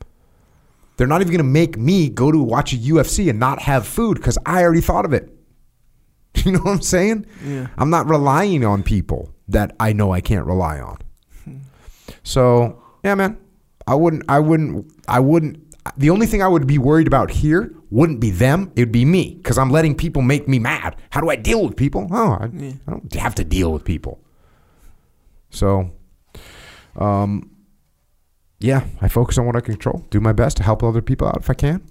[0.96, 3.86] They're not even going to make me go to watch a UFC and not have
[3.86, 5.30] food because I already thought of it.
[6.44, 7.26] You know what I'm saying?
[7.44, 7.68] Yeah.
[7.78, 10.98] I'm not relying on people that I know I can't rely on.
[12.24, 13.38] So yeah, man,
[13.86, 15.60] I wouldn't, I wouldn't, I wouldn't.
[15.96, 19.04] The only thing I would be worried about here wouldn't be them; it would be
[19.04, 20.96] me because I'm letting people make me mad.
[21.10, 22.08] How do I deal with people?
[22.10, 24.20] Oh, I, I don't have to deal with people.
[25.50, 25.92] So,
[26.96, 27.50] um,
[28.64, 31.36] yeah, I focus on what I control, do my best to help other people out
[31.38, 31.82] if I can.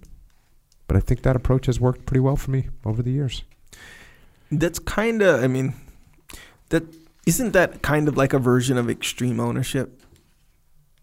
[0.88, 3.43] But I think that approach has worked pretty well for me over the years.
[4.51, 5.73] That's kind of, I mean,
[6.69, 6.83] that
[7.25, 10.01] isn't that kind of like a version of extreme ownership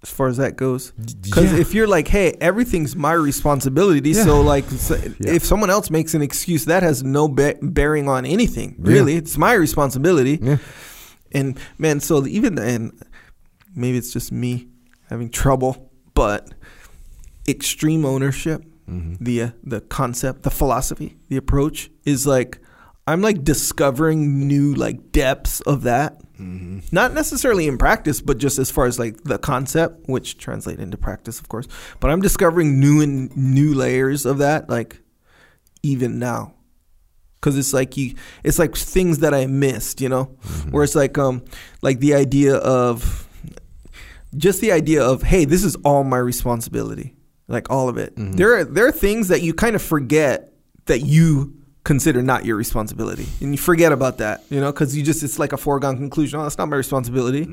[0.02, 0.90] as far as that goes?
[0.90, 1.58] Because yeah.
[1.60, 4.24] if you're like, hey, everything's my responsibility, Yeah.
[4.24, 5.32] so like, so Yeah.
[5.34, 8.74] if someone else makes an excuse, that has no be- bearing on anything.
[8.78, 10.38] Really, it's my responsibility.
[10.42, 10.58] Yeah.
[11.32, 12.92] And man, so even and
[13.74, 14.66] maybe it's just me
[15.10, 16.52] having trouble, but
[17.46, 18.64] extreme ownership,
[19.20, 22.58] the uh, the concept, the philosophy, the approach is like
[23.06, 26.20] I'm like discovering new like depths of that.
[26.92, 30.96] Not necessarily in practice, but just as far as like the concept, which translate into
[30.96, 31.66] practice, of course.
[31.98, 35.02] But I'm discovering new and new layers of that, like
[35.82, 36.54] even now.
[37.40, 40.24] Because it's like you it's like things that i missed you know?
[40.70, 41.42] Where it's like um
[41.80, 43.26] like the idea of
[44.36, 47.14] just the idea of hey this is all my responsibility
[47.48, 48.12] like all of it.
[48.16, 50.52] There are there are things that you kind of forget
[50.86, 55.02] that you consider not your responsibility and you forget about that you know because you
[55.02, 57.48] just it's like a foregone conclusion oh that's not my responsibility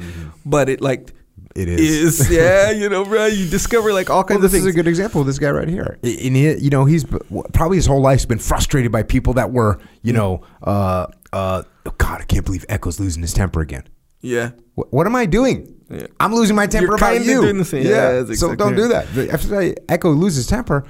[0.45, 1.13] but it like
[1.55, 2.29] It is.
[2.31, 4.75] yeah you know bro you discover like all kinds Well, of this things is a
[4.75, 5.97] good example of this guy right here.
[6.03, 7.05] And he, you know, he's
[7.53, 11.95] probably his whole life's been frustrated by people that were, you know, uh, uh, oh
[11.97, 13.83] God, I can't believe Echo's losing his temper again.
[14.21, 15.73] Yeah What, what am I doing?
[15.89, 16.07] Yeah.
[16.19, 17.41] I'm losing my temper You're about you.
[17.41, 17.85] doing the same.
[17.85, 19.07] Yeah, that's so don't do right.
[19.07, 19.29] that.
[19.29, 20.85] After Echo loses temper,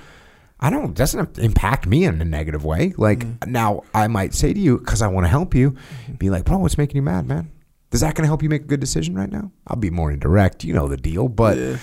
[0.59, 0.95] I don't.
[0.95, 2.93] Doesn't impact me in a negative way.
[2.97, 3.51] Like Mm-hmm.
[3.51, 5.75] now, I might say to you because I want to help you,
[6.17, 7.51] be like, bro, what's making you mad, man?
[7.91, 9.51] Is that going to help you make a good decision right now?
[9.67, 10.63] I'll be more indirect.
[10.63, 11.77] You know the deal, but Yeah.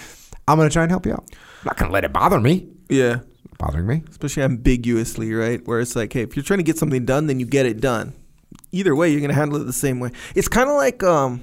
[0.48, 1.24] I'm going to try and help you out.
[1.30, 2.66] I'm not going to let it bother me.
[2.90, 3.20] yeah
[3.58, 4.02] Bothering me.
[4.10, 5.64] especially ambiguously, right?
[5.66, 7.80] Where it's like, hey, if you're trying to get something done, then you get it
[7.80, 8.12] done.
[8.72, 10.10] Either way, you're gonna handle it the same way.
[10.34, 11.42] It's kind of like, um,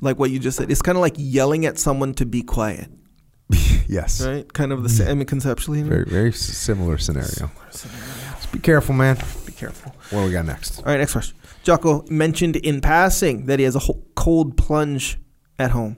[0.00, 0.70] like what you just said.
[0.70, 2.88] It's kind of like yelling at someone to be quiet,
[3.88, 4.24] yes.
[4.24, 4.50] right?
[4.52, 5.08] Kind of the same.
[5.08, 7.50] I mean, conceptually, Very, very s- similar scenario.
[7.70, 9.16] Just be careful, man.
[9.46, 9.94] be careful.
[10.10, 10.78] What do we got next?
[10.80, 11.36] All right, next question.
[11.62, 13.80] Jocko mentioned in passing that he has a
[14.16, 15.18] cold plunge
[15.58, 15.96] at home.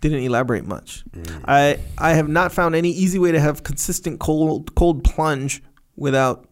[0.00, 1.04] Didn't elaborate much.
[1.46, 5.62] I I have not found any easy way to have consistent cold cold plunge
[5.96, 6.46] without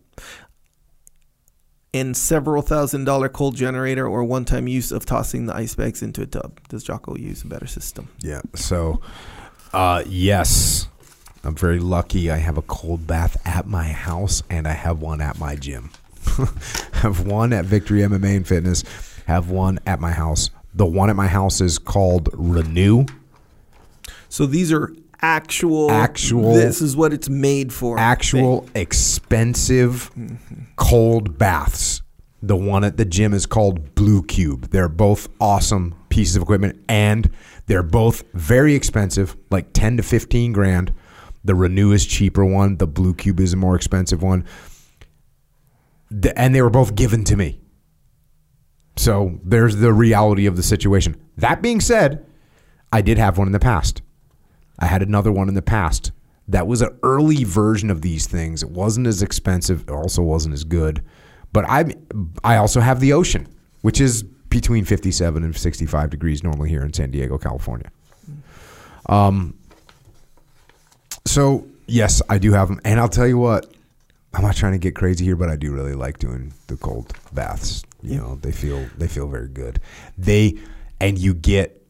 [1.92, 6.02] in several thousand dollar cold generator or one time use of tossing the ice bags
[6.02, 6.58] into a tub.
[6.68, 8.08] Does Jocko use a better system?
[8.18, 8.40] Yeah.
[8.54, 9.00] So,
[9.72, 10.88] uh, yes,
[11.44, 12.30] I'm very lucky.
[12.30, 15.90] I have a cold bath at my house, and I have one at my gym.
[16.92, 18.84] have one at Victory MMA and Fitness.
[19.26, 20.50] Have one at my house.
[20.74, 23.04] The one at my house is called Renew.
[24.28, 27.98] So these are actual Actual- This is what it's made for.
[27.98, 30.10] Actual expensive
[30.76, 32.02] cold baths.
[32.42, 34.70] The one at the gym is called Blue Cube.
[34.70, 37.30] They're both awesome pieces of equipment and
[37.66, 40.92] they're both very expensive, like 10 to 15 grand.
[41.44, 44.44] The Renew is cheaper one, the Blue Cube is a more expensive one.
[46.10, 47.60] The- and they were both given to me.
[48.96, 51.16] So there's the reality of the situation.
[51.36, 52.26] That being said,
[52.92, 54.02] I did have one in the past.
[54.82, 56.10] I had another one in the past.
[56.48, 58.64] That was an early version of these things.
[58.64, 59.82] It wasn't as expensive.
[59.82, 61.02] It also wasn't as good.
[61.52, 61.94] But I,
[62.42, 63.46] I also have the ocean,
[63.82, 67.90] which is between 57 and 65 degrees normally here in San Diego, California.
[69.06, 69.56] Um,
[71.26, 73.72] so yes, I do have them, and I'll tell you what.
[74.34, 77.12] I'm not trying to get crazy here, but I do really like doing the cold
[77.34, 77.84] baths.
[78.02, 79.78] You know, they feel they feel very good.
[80.16, 80.58] They
[81.00, 81.81] and you get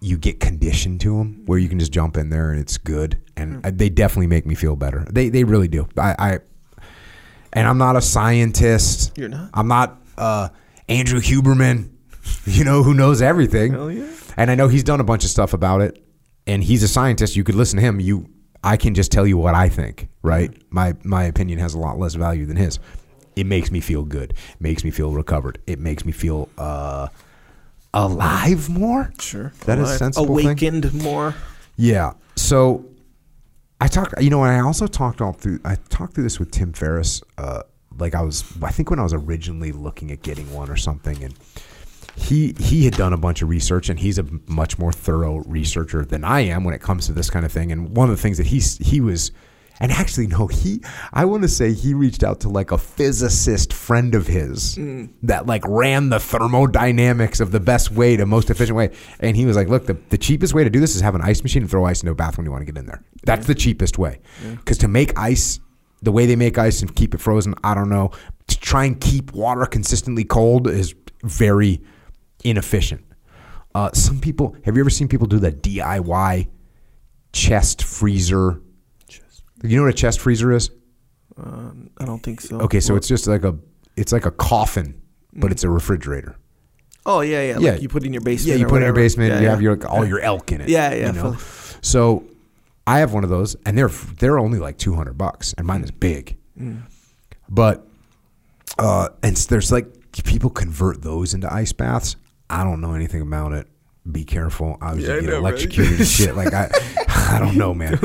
[0.00, 3.20] you get conditioned to them where you can just jump in there and it's good,
[3.36, 5.06] and they definitely make me feel better.
[5.10, 5.88] They they really do.
[5.96, 6.38] I, I
[7.52, 9.16] and I'm not a scientist.
[9.16, 9.50] You're not?
[9.54, 10.48] I'm not uh,
[10.88, 11.90] Andrew Huberman,
[12.44, 13.72] you know, who knows everything.
[13.72, 14.10] Hell yeah.
[14.36, 16.04] And I know he's done a bunch of stuff about it.
[16.46, 17.36] And he's a scientist.
[17.36, 18.00] You could listen to him.
[18.00, 18.30] You,
[18.64, 20.08] I can just tell you what I think.
[20.22, 20.50] Right?
[20.70, 22.78] My my opinion has a lot less value than his.
[23.36, 24.32] It makes me feel good.
[24.32, 25.60] It makes me feel recovered.
[25.66, 27.08] It makes me feel uh,
[27.94, 29.12] alive more.
[29.20, 29.52] Sure.
[29.66, 29.98] That is Alive.
[29.98, 30.46] sensible thing.
[30.46, 31.34] Awakened more.
[31.76, 32.12] Yeah.
[32.36, 32.84] So
[33.80, 34.20] I talked.
[34.20, 35.60] You know, and I also talked all through.
[35.64, 37.62] I talked through this with Tim Ferriss uh,
[37.98, 41.22] like I was I think when I was originally looking at getting one or something
[41.22, 41.34] and
[42.16, 46.04] he he had done a bunch of research and he's a much more thorough researcher
[46.04, 48.22] than I am when it comes to this kind of thing and one of the
[48.22, 49.30] things that he's he was
[49.80, 50.80] and actually no he
[51.12, 54.76] I want to say he reached out to like a physicist friend of his
[55.22, 58.90] that like ran the thermodynamics of the best way to most efficient way.
[59.20, 61.22] And he was like look the, the cheapest way to do this is have an
[61.22, 63.02] ice machine and throw ice into a bath when you want to get in there.
[63.24, 64.20] That's the cheapest way.
[64.56, 65.60] Because to make ice
[66.02, 68.10] the way they make ice and keep it frozen I don't know.
[68.48, 71.82] To try and keep water consistently cold is very
[72.44, 73.04] inefficient.
[73.74, 76.48] Uh, some people have you ever seen people do the DIY
[77.32, 78.60] chest freezer?
[79.62, 80.70] You know what a chest freezer is?
[81.36, 82.58] Um, I don't think so.
[82.60, 83.56] Okay, so Well- it's just like a
[83.96, 85.00] it's like a coffin,
[85.32, 86.36] but it's a refrigerator.
[87.06, 87.58] Oh yeah, yeah.
[87.58, 87.70] Yeah.
[87.72, 88.48] Like you put in your basement.
[88.48, 89.04] Yeah, you or put it in your whatever.
[89.04, 89.30] basement.
[89.32, 89.50] Yeah, you yeah.
[89.50, 90.68] have your all your elk in it.
[90.68, 91.32] Yeah, yeah, You know?
[91.32, 91.78] fully.
[91.80, 92.24] So
[92.86, 95.82] I have one of those, and they're they're only like two hundred bucks, and mine
[95.82, 96.36] is big.
[96.60, 96.82] Mm.
[97.48, 97.86] But
[98.78, 99.86] uh, and s- there's like
[100.24, 102.16] people convert those into ice baths.
[102.50, 103.66] I don't know anything about it.
[104.10, 104.78] Be careful.
[104.80, 105.38] I was Yeah, I get know, right?
[105.40, 106.34] electrocuted and shit.
[106.36, 106.70] Like I,
[107.34, 107.98] I don't know, man.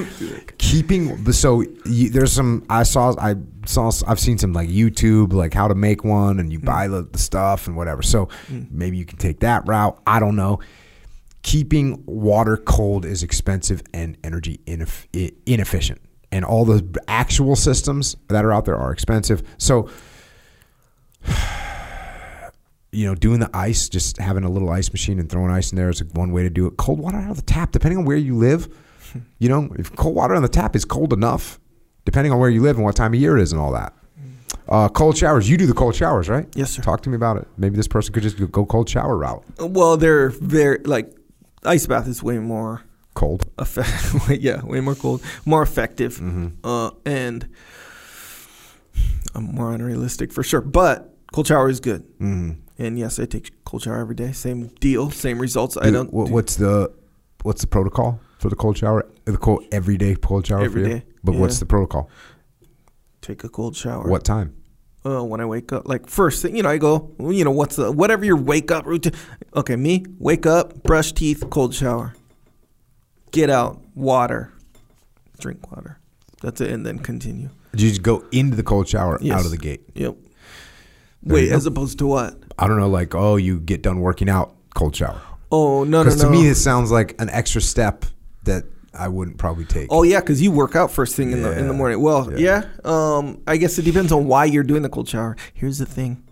[0.57, 5.53] Keeping so you, there's some I saw I saw I've seen some like YouTube like
[5.53, 6.65] how to make one and you Mm.
[6.65, 8.01] buy the, the stuff and whatever.
[8.01, 9.99] So maybe you can take that route.
[10.05, 10.59] I don't know.
[11.41, 15.07] Keeping water cold is expensive and energy ineff-
[15.45, 16.01] inefficient.
[16.31, 19.43] And all the actual systems that are out there are expensive.
[19.57, 19.89] So
[22.91, 25.77] you know, doing the ice, just having a little ice machine and throwing ice in
[25.77, 26.77] there is one way to do it.
[26.77, 28.67] Cold water out of the tap, depending on where you live.
[29.39, 31.59] You know, if cold water on the tap is cold enough,
[32.05, 33.93] depending on where you live and what time of year it is and all that.
[34.69, 35.49] Uh, cold showers.
[35.49, 36.47] You do the cold showers, right?
[36.55, 36.81] Yes, sir.
[36.81, 37.47] Talk to me about it.
[37.57, 39.43] Maybe this person could just go cold shower route.
[39.59, 41.13] Well, they're very like
[41.65, 42.81] ice bath is way more
[43.13, 43.45] Cold.
[43.59, 44.41] effective.
[44.41, 46.47] yeah, way more cold, more effective, Mm-hmm.
[46.65, 47.49] uh, and
[49.35, 50.61] I'm more unrealistic for sure.
[50.61, 52.51] But cold shower is good, Mm-hmm.
[52.77, 54.31] and yes, I take cold shower every day.
[54.31, 55.77] Same deal, same results.
[55.77, 56.09] I don't.
[56.11, 56.91] Do- what's the
[57.41, 59.05] what's the protocol for the cold shower?
[59.23, 60.93] The cold everyday cold shower Every for you.
[60.95, 62.09] day, But what's the protocol?
[63.21, 64.03] take a cold shower.
[64.09, 64.53] What time?
[65.05, 67.77] Uh, when I wake up, like first thing, you know, I go, you know, what's
[67.77, 69.13] the whatever your wake up routine.
[69.55, 72.13] Okay, me, wake up, brush teeth, cold shower,
[73.31, 74.51] get out, water,
[75.39, 75.99] drink water.
[76.41, 77.49] That's it, and then continue.
[77.73, 79.39] You just go into the cold shower Yes.
[79.39, 79.83] out of the gate.
[79.95, 80.17] Yep.
[81.23, 82.37] There Wait, as opposed to what?
[82.59, 85.21] I don't know, like oh, you get done working out, cold shower.
[85.49, 86.03] Oh no, no, no.
[86.03, 88.03] Because to me, it sounds like an extra step
[88.43, 88.63] that
[88.93, 89.87] I wouldn't probably take.
[89.89, 91.99] Oh yeah, because you work out first thing in the in the morning.
[92.01, 92.63] Well, Yeah.
[92.85, 93.15] yeah.
[93.17, 95.35] Um, I guess it depends on why you're doing the cold shower.
[95.53, 96.23] Here's the thing: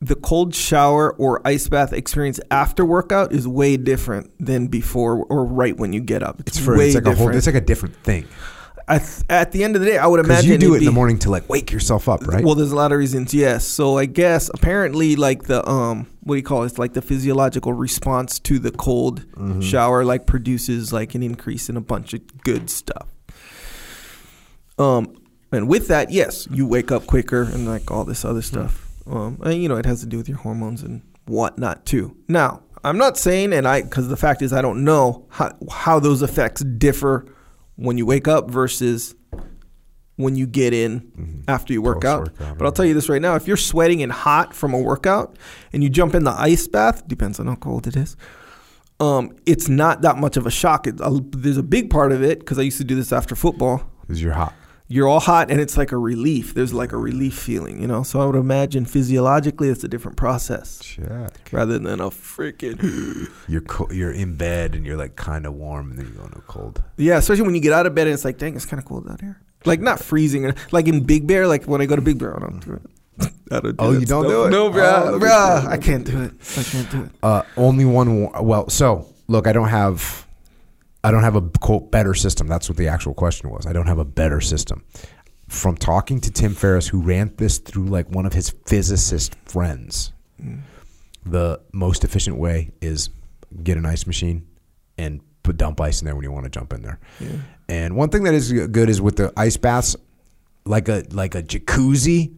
[0.00, 5.44] the cold shower or ice bath experience after workout is way different than before or
[5.44, 6.40] right when you get up.
[6.46, 7.20] it's for way it's like different.
[7.20, 7.36] a whole.
[7.36, 8.26] It's like a different thing.
[8.88, 10.84] I th- at the end of the day, I would imagine you do it in
[10.84, 12.44] the morning to like wake yourself up, right?
[12.44, 13.32] Well, there's a lot of reasons.
[13.32, 13.64] Yes.
[13.66, 16.66] So I guess apparently, like the um, what do you call it?
[16.66, 19.60] It's like the physiological response to the cold Mm-hmm.
[19.60, 23.08] shower, like produces like an increase in a bunch of good stuff.
[24.78, 25.16] Um,
[25.52, 28.88] and with that, yes, you wake up quicker and like all this other stuff.
[29.06, 32.16] Um, and you know, it has to do with your hormones and whatnot too.
[32.28, 35.98] Now, I'm not saying, and I, because the fact is, I don't know how how
[36.00, 37.26] those effects differ
[37.76, 39.14] when you wake up versus
[40.16, 42.30] when you get in after you work out.
[42.58, 45.38] But I'll tell you this right now: if you're sweating and hot from a workout,
[45.72, 48.16] and you jump in the ice bath, depends on how cold it is.
[49.00, 50.86] Um, it's not that much of a shock.
[50.86, 53.34] It, uh, there's a big part of it because I used to do this after
[53.34, 53.82] football.
[54.02, 54.54] Because you're hot.
[54.92, 56.52] You're all hot, and it's like a relief.
[56.54, 58.02] There's like a relief feeling, you know.
[58.02, 61.32] So I would imagine physiologically, it's a different process Check.
[61.50, 62.76] rather than a freaking
[63.48, 66.24] You're co- you're in bed and you're like kind of warm, and then you go
[66.24, 66.82] into cold.
[66.96, 67.16] yeah.
[67.16, 69.08] Especially when you get out of bed and it's like, dang, it's kind of cold
[69.10, 69.40] out here.
[69.64, 71.46] Like not freezing, like in Big Bear.
[71.46, 72.82] Like when I go to Big Bear, I don't do it.
[73.52, 74.32] I don't do Oh, you don't stuff.
[74.32, 74.50] do it?
[74.50, 75.64] No, Oh, let bro.
[75.70, 76.32] I can't do it.
[76.58, 77.10] I can't do it.
[77.22, 78.22] Uh, only one.
[78.22, 80.26] wa- Well, so look, I don't have,
[81.04, 82.46] I don't have a quote better system.
[82.46, 83.66] That's what the actual question was.
[83.66, 84.84] I don't have a better system.
[85.48, 90.12] From talking to Tim Ferriss, who ran this through like one of his physicist friends,
[91.24, 93.10] the most efficient way is
[93.62, 94.46] get an ice machine
[94.96, 96.98] and put dump ice in there when you want to jump in there.
[97.20, 97.36] Yeah.
[97.68, 99.96] And one thing that is good is with the ice baths,
[100.64, 102.34] like a like a jacuzzi,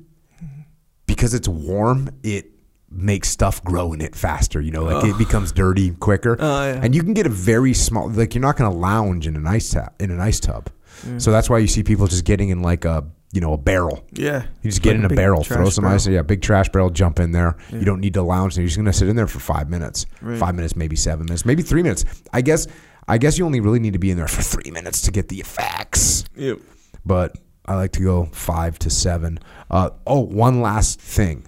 [1.06, 2.50] because it's warm, it
[2.94, 4.60] makes stuff grow in it faster.
[4.60, 6.36] You know, like it becomes dirty quicker.
[6.38, 6.80] Oh, yeah.
[6.82, 8.08] And you can get a very small.
[8.10, 10.70] Like you're not going to lounge in an ice tap in an ice tub.
[11.18, 14.04] So that's why you see people just getting in like a you know a barrel.
[14.12, 14.44] Yeah.
[14.62, 15.96] You just get Like in a big barrel, throw some barrel.
[15.96, 17.56] ice, yeah, big trash barrel, jump in there.
[17.70, 17.80] Yeah.
[17.80, 18.56] You don't need to lounge.
[18.56, 20.38] You're just gonna sit in there for five minutes, Right.
[20.38, 22.04] five minutes, maybe seven minutes, maybe three minutes.
[22.32, 22.68] I guess,
[23.08, 25.28] I guess you only really need to be in there for three minutes to get
[25.28, 26.24] the effects.
[26.36, 26.58] Yep.
[27.04, 27.36] But
[27.66, 29.40] I like to go five to seven.
[29.70, 31.44] Uh, oh, one last thing.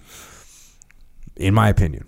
[1.39, 2.05] In my opinion,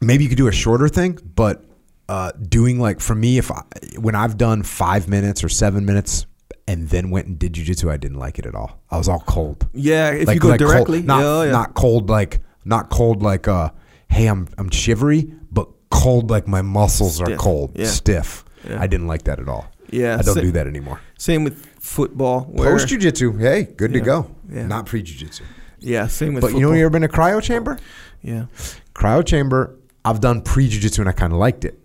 [0.00, 1.64] maybe you could do a shorter thing, but
[2.08, 3.62] uh, doing like for me, if I,
[3.98, 6.26] when I've done five minutes or seven minutes
[6.66, 8.80] and then went and did jujitsu, I didn't like it at all.
[8.90, 9.66] I was all cold.
[9.72, 11.50] Yeah, if Like- you go like cold- directly, not yeah, yeah.
[11.52, 13.70] not cold like not cold like uh,
[14.08, 17.86] hey, I'm I'm shivery, but cold like my muscles are cold, Yeah.
[17.86, 18.44] stiff.
[18.68, 19.66] I didn't like that at all.
[19.90, 20.98] Yeah, I don't sa- do that anymore.
[21.18, 22.46] Same with football.
[22.56, 24.30] Post jujitsu, hey, good to go.
[24.48, 25.42] Not pre jujitsu.
[25.80, 26.60] yeah, same with But football.
[26.60, 27.78] you know, you ever been to cryo chamber?
[28.24, 28.46] Yeah,
[28.94, 29.78] Cryo chamber.
[30.04, 31.78] I've done pre jujitsu and I kind of liked it.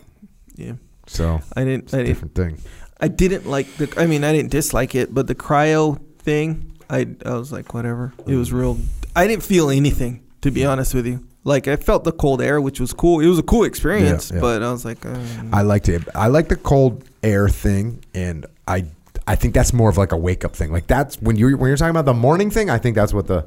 [0.56, 0.74] yeah.
[1.08, 1.86] So I didn't.
[1.86, 2.08] it's a I didn't.
[2.08, 2.58] different thing.
[3.02, 3.94] I didn't like the.
[3.98, 8.14] I mean, I didn't dislike it, but the cryo thing, I I was like, whatever.
[8.28, 8.78] It was real.
[9.16, 11.26] I didn't feel anything, to be honest with you.
[11.46, 13.22] Like I felt the cold air, which was cool.
[13.22, 14.42] It was a cool experience, Yeah, yeah.
[14.42, 15.18] but I was like, uh,
[15.54, 16.04] I liked it.
[16.14, 18.86] I like the cold air thing, and I
[19.26, 20.72] I think that's more of like a wake up thing.
[20.72, 22.70] Like that's when you're when you're talking about the morning thing.
[22.70, 23.46] I think that's what the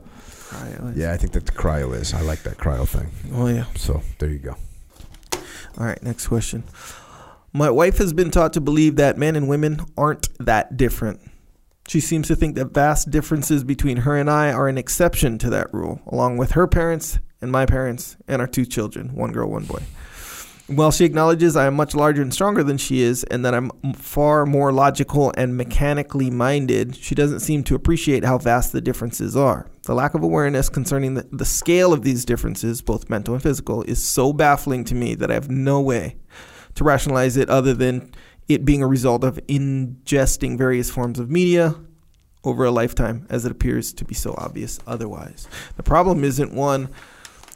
[0.52, 0.90] cryo.
[0.92, 1.12] is- yeah.
[1.12, 2.12] I think that the cryo is.
[2.14, 3.08] I like that cryo thing.
[3.34, 3.64] Oh yeah.
[3.76, 4.56] So there you go.
[5.78, 6.64] All right, next question.
[7.52, 11.20] My wife has been taught to believe that men and women aren't that different.
[11.88, 15.50] She seems to think that vast differences between her and I are an exception to
[15.50, 19.50] that rule, along with her parents and my parents and our two children one girl,
[19.50, 19.82] one boy.
[20.68, 23.70] While she acknowledges I am much larger and stronger than she is, and that I'm
[23.94, 29.36] far more logical and mechanically minded, she doesn't seem to appreciate how vast the differences
[29.36, 29.68] are.
[29.82, 33.82] The lack of awareness concerning the, the scale of these differences, both mental and physical,
[33.82, 36.16] is so baffling to me that I have no way
[36.76, 38.12] to rationalize it other than
[38.48, 41.74] it being a result of ingesting various forms of media
[42.44, 45.48] over a lifetime, as it appears to be so obvious otherwise.
[45.76, 46.88] The problem isn't one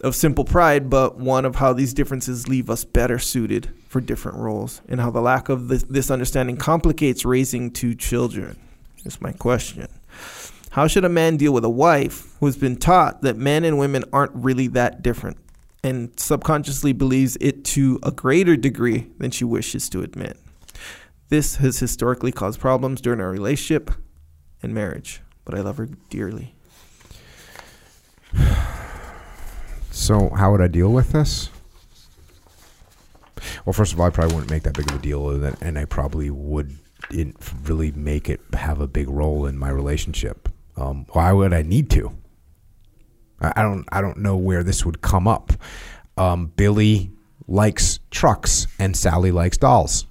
[0.06, 4.38] of simple pride, but one of how these differences leave us better suited for different
[4.38, 8.56] roles, and how the lack of this, this understanding complicates raising two children.
[9.02, 9.88] Here's my question.
[10.70, 13.78] How should a man deal with a wife who has been taught that men and
[13.78, 15.38] women aren't really that different
[15.82, 20.38] and subconsciously believes it to a greater degree than she wishes to admit?
[21.30, 23.90] This has historically caused problems during our relationship
[24.62, 26.54] and marriage, but I love her dearly.
[29.96, 31.48] So how would I deal with this?
[33.64, 35.54] Well, first of all, I probably wouldn't make that big of a deal of it,
[35.62, 36.76] and I probably would
[37.10, 37.34] not
[37.64, 40.50] really make it have a big role in my relationship.
[40.76, 42.12] Um, why would I need to?
[43.40, 43.86] I don't.
[43.90, 45.52] I don't know where this would come up.
[46.18, 47.10] Um, Billy
[47.48, 50.06] likes trucks, and Sally likes dolls.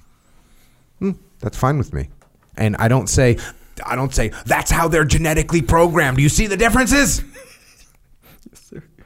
[0.97, 2.09] Hmm, that's fine with me.
[2.57, 3.37] And I don't say.
[3.85, 6.17] I don't say that's how they're genetically programmed.
[6.17, 7.23] Do you see the differences?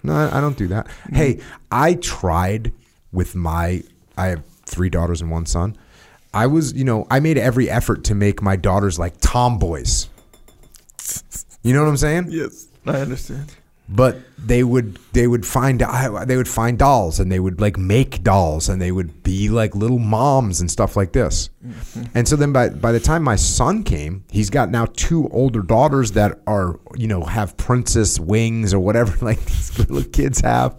[0.03, 0.87] No, I I don't do that.
[0.87, 1.15] Mm-hmm.
[1.15, 1.39] Hey,
[1.71, 2.73] I tried
[3.11, 3.83] with my.
[4.17, 5.75] I have three daughters and one son.
[6.33, 10.09] I was, you know, I made every effort to make my daughters like tomboys.
[11.63, 12.27] You know what I'm saying?
[12.29, 13.55] Yes, I understand.
[13.91, 18.23] But they would, they would find, they would find dolls, and they would like make
[18.23, 21.49] dolls, and they would be like little moms and stuff like this.
[22.13, 25.63] And so then, by by the time my son came, he's got now two older
[25.63, 30.77] daughters that are, you know, have princess wings or whatever like these little kids have.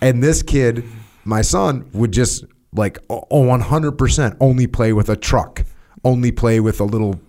[0.00, 0.84] And this kid,
[1.24, 5.64] my son, would just like oh, 100% only play with a truck,
[6.04, 7.20] only play with a little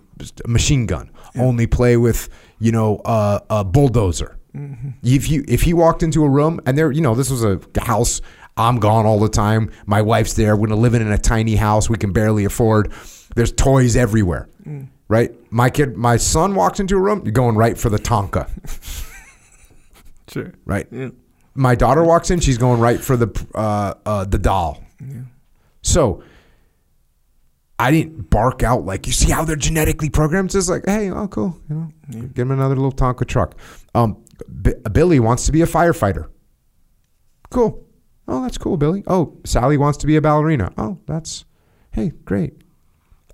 [0.46, 4.37] machine gun, only play with, you know, uh, a bulldozer.
[5.02, 7.60] If you if he walked into a room and there, you know, this was a
[7.80, 8.20] house.
[8.56, 9.70] I'm gone all the time.
[9.86, 10.56] My wife's there.
[10.56, 12.92] We're living in a tiny house we can barely afford.
[13.36, 14.48] There's toys everywhere,
[15.06, 15.30] right?
[15.52, 17.22] My kid, my son walks into a room.
[17.24, 18.48] You're going right for the Tonka,
[20.28, 20.52] Sure.
[20.64, 20.86] right?
[20.90, 21.10] Yeah.
[21.54, 22.40] My daughter walks in.
[22.40, 24.82] She's going right for the uh, uh, the doll.
[25.82, 26.22] So
[27.78, 30.46] I didn't bark out like you see how they're genetically programmed.
[30.48, 33.54] It's just like, hey, oh, cool, you know, get him another little Tonka truck.
[33.94, 34.22] Um,
[34.62, 36.28] B- Billy wants to be a firefighter.
[37.50, 37.84] Cool.
[38.26, 39.02] Oh, that's cool, Billy.
[39.06, 40.72] Oh, Sally wants to be a ballerina.
[40.76, 41.44] Oh, that's
[41.92, 42.54] hey, great.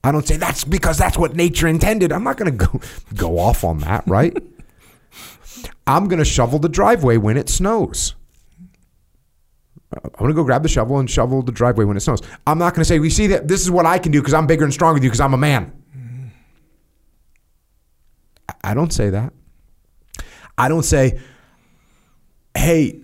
[0.04, 2.12] I don't say that's because that's what nature intended.
[2.12, 2.80] I'm not going to go
[3.14, 4.36] go off on that, right?
[5.86, 8.14] I'm going to shovel the driveway when it snows.
[9.92, 12.20] I'm going to go grab the shovel and shovel the driveway when it snows.
[12.46, 14.34] I'm not going to say, we see that this is what I can do because
[14.34, 15.72] I'm bigger and stronger than you because I'm a man.
[18.48, 19.32] I- I don't say that.
[20.56, 21.20] I don't say,
[22.56, 23.00] hey,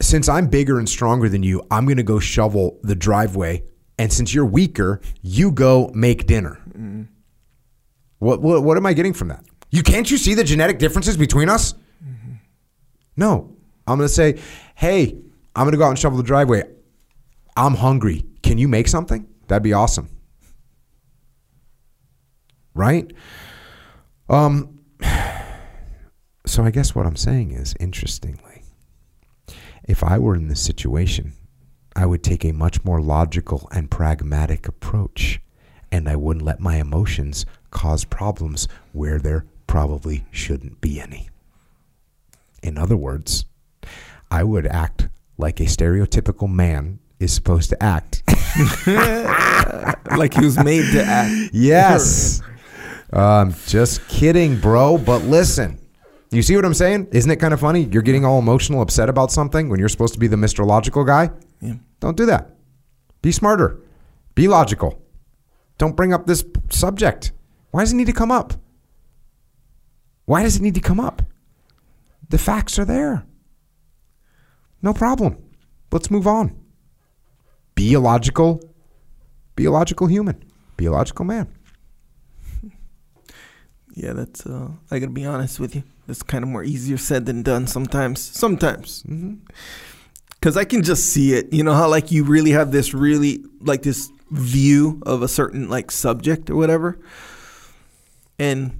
[0.00, 3.62] since I'm bigger and stronger than you, I'm going to go shovel the driveway.
[3.98, 6.60] And since you're weaker, you go make dinner.
[8.18, 9.44] What, what, what am I getting from that?
[9.70, 11.74] You can't you see the genetic differences between us?
[13.16, 13.56] No.
[13.86, 14.38] I'm going to say,
[14.74, 15.16] hey,
[15.54, 16.64] I'm going to go out and shovel the driveway.
[17.56, 18.26] I'm hungry.
[18.42, 19.26] Can you make something?
[19.48, 20.10] That'd be awesome.
[22.74, 23.10] Right?
[24.28, 24.75] Um,
[26.46, 28.62] So I guess what I'm saying is, interestingly,
[29.84, 31.32] if I were in this situation,
[31.96, 35.40] I would take a much more logical and pragmatic approach,
[35.90, 41.28] and I wouldn't let my emotions cause problems where there probably shouldn't be any.
[42.62, 43.44] In other words,
[44.30, 48.22] I would act like a stereotypical man is supposed to act.
[50.16, 51.50] like he was made to act.
[51.52, 52.40] Yes.
[53.12, 54.98] Um, just kidding, bro.
[54.98, 55.78] But listen,
[56.30, 57.08] you see what I'm saying?
[57.12, 57.84] Isn't it kind of funny?
[57.84, 60.66] You're getting all emotional, upset about something when you're supposed to be the Mr.
[60.66, 61.30] Logical guy.
[61.60, 61.74] Yeah.
[62.00, 62.56] Don't do that.
[63.22, 63.80] Be smarter.
[64.34, 65.00] Be logical.
[65.78, 67.32] Don't bring up this subject.
[67.70, 68.54] Why does it need to come up?
[70.24, 71.22] Why does it need to come up?
[72.28, 73.24] The facts are there.
[74.82, 75.38] No problem.
[75.92, 76.56] Let's move on.
[77.74, 78.60] Be a logical,
[79.54, 80.42] be a logical human.
[80.76, 81.55] Be a logical man.
[83.98, 84.44] Yeah, that's.
[84.46, 85.82] Uh, I gotta be honest with you.
[86.06, 88.20] That's kind of more easier said than done sometimes.
[88.20, 89.02] Sometimes,
[90.30, 91.52] because I can just see it.
[91.52, 95.68] You know how like you really have this really like this view of a certain
[95.70, 96.98] like subject or whatever,
[98.38, 98.78] and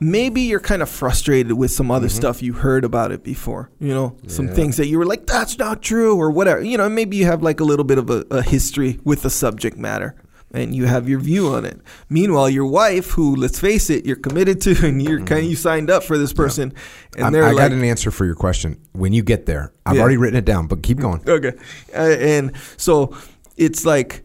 [0.00, 3.70] maybe you're kind of frustrated with some other stuff you heard about it before.
[3.78, 4.54] You know, some Yeah.
[4.54, 6.62] things that you were like, that's not true or whatever.
[6.62, 9.30] You know, maybe you have like a little bit of a, a history with the
[9.30, 10.14] subject matter.
[10.50, 11.78] And you have your view on it.
[12.08, 15.56] Meanwhile, your wife, who let's face it, you're committed to, and you're kind of you
[15.56, 16.72] signed up for this person,
[17.16, 19.72] and I'm- they're I like, got an answer for your question when you get there.
[19.84, 20.00] I've Yeah.
[20.02, 21.20] already written it down, but keep going.
[21.28, 21.52] Okay.
[21.94, 23.14] Uh, and so
[23.58, 24.22] it's like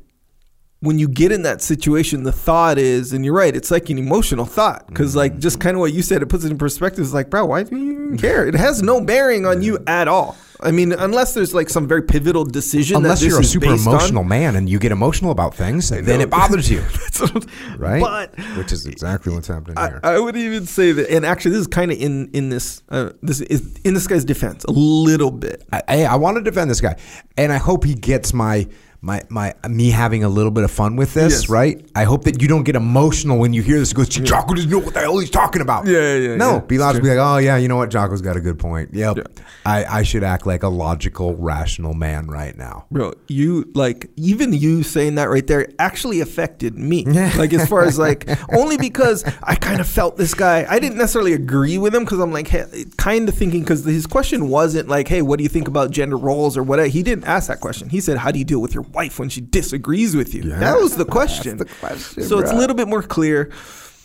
[0.84, 3.98] when you get in that situation, the thought is, and you're right, it's like an
[3.98, 4.86] emotional thought.
[4.88, 7.06] Because, like, just kind of what you said, it puts it in perspective.
[7.06, 8.46] It's like, bro, why do you even care?
[8.46, 10.36] It has no bearing on you at all.
[10.60, 12.98] I mean, unless there's like some very pivotal decision.
[12.98, 13.94] Unless that this you're a super based on.
[13.96, 16.82] emotional man and you get emotional about things, then it bothers you,
[17.78, 18.02] right?
[18.02, 20.00] But Which is exactly what's happening I, here.
[20.04, 23.10] I would even say that, and actually, this is kind of in in this uh,
[23.22, 25.66] this is in this guy's defense a little bit.
[25.74, 26.98] I, I, I want to defend this guy,
[27.36, 28.68] and I hope he gets my
[29.06, 31.50] my my me having a little bit of fun with this, Yes.
[31.50, 31.86] right?
[31.94, 33.92] I hope that you don't get emotional when you hear this.
[33.92, 35.86] Goes, Jocko doesn't know what the hell he's talking about.
[35.86, 36.60] Yeah, yeah, yeah, No, yeah.
[36.62, 37.04] be logical.
[37.10, 37.90] Be like, oh yeah, you know what?
[37.90, 38.94] Jocko's got a good point.
[38.94, 39.18] Yep.
[39.18, 39.24] Yeah.
[39.66, 42.86] I I should act like a logical, rational man right now.
[42.92, 47.06] Bro, you like even you saying that right there actually affected me.
[47.44, 50.66] Like as far as like only because I kind of felt this guy.
[50.70, 54.08] I didn't necessarily agree with him because I'm like hey, kind of thinking because his
[54.08, 56.88] question wasn't like, hey, what do you think about gender roles or whatever.
[56.88, 57.90] He didn't ask that question.
[57.90, 60.44] He said, how do you deal with your wife when she disagrees with you?
[60.44, 60.60] Yeah.
[60.60, 61.58] That was the question.
[61.58, 63.52] the question, so it's a little bit more clear.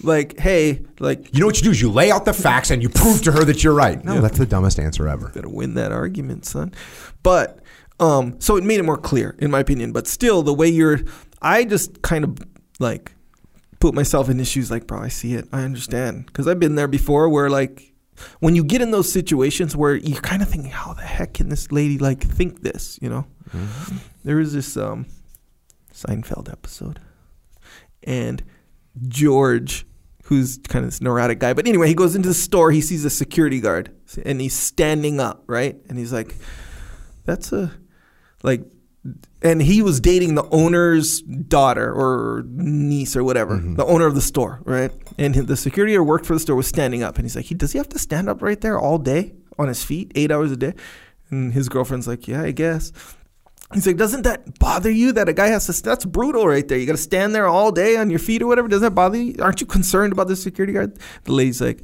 [0.03, 2.82] Like, hey, like You know what you do is you lay out the facts and
[2.82, 4.03] you prove to her that you're right.
[4.05, 5.28] No, that's the dumbest answer ever.
[5.28, 6.72] gonna win that argument, son.
[7.22, 7.61] But
[8.01, 9.93] um, so it made it more clear, in my opinion.
[9.93, 11.01] But still, the way you're,
[11.43, 12.39] I just kind of
[12.78, 13.12] like
[13.80, 14.70] put myself in his shoes.
[14.70, 17.28] Like, bro, I see it, I understand, because I've been there before.
[17.28, 17.88] Where like,
[18.40, 21.48] when you get in those situations where you're kind of thinking, how the heck can
[21.48, 22.98] this lady like think this?
[23.00, 23.26] You know,
[24.24, 25.06] there was this um,
[25.92, 27.00] Seinfeld episode,
[28.02, 28.42] and
[29.08, 29.86] George,
[30.24, 31.52] who's kind of this neurotic guy.
[31.52, 32.70] But anyway, he goes into the store.
[32.70, 33.90] He sees a security guard,
[34.24, 35.76] and he's standing up, right?
[35.88, 36.34] And he's like,
[37.24, 37.72] "That's a
[38.42, 38.62] like."
[39.41, 43.76] And he was dating the owner's daughter or niece or whatever, mm-hmm.
[43.76, 44.91] the owner of the store, right?
[45.16, 47.55] And the security guard worked for the store was standing up, and he's like, he,
[47.55, 50.51] "Does he have to stand up right there all day on his feet, eight hours
[50.51, 50.74] a day?"
[51.30, 52.93] And his girlfriend's like, "Yeah, I guess."
[53.74, 55.82] He's like, doesn't that bother you that a guy has to?
[55.82, 56.78] That's brutal, right there.
[56.78, 58.66] You got to stand there all day on your feet or whatever.
[58.66, 59.36] Doesn't that bother you?
[59.41, 60.99] Aren't you concerned about the security guard?
[61.24, 61.82] The lady's like,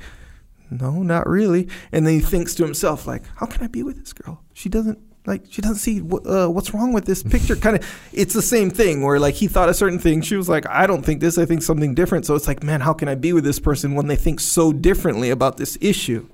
[0.70, 1.68] no, not really.
[1.92, 4.42] And then he thinks to himself, like, how can I be with this girl?
[4.54, 5.44] She doesn't like.
[5.50, 7.56] She doesn't see what, uh, what's wrong with this picture.
[7.56, 10.22] kind of, it's the same thing where like he thought a certain thing.
[10.22, 11.38] She was like, I don't think this.
[11.38, 12.26] I think something different.
[12.26, 14.72] So it's like, man, how can I be with this person when they think so
[14.72, 16.28] differently about this issue?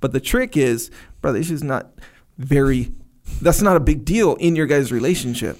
[0.00, 1.92] But the trick is, brother, this is not
[2.38, 2.92] very.
[3.40, 5.58] That's not a big deal in your guys' relationship.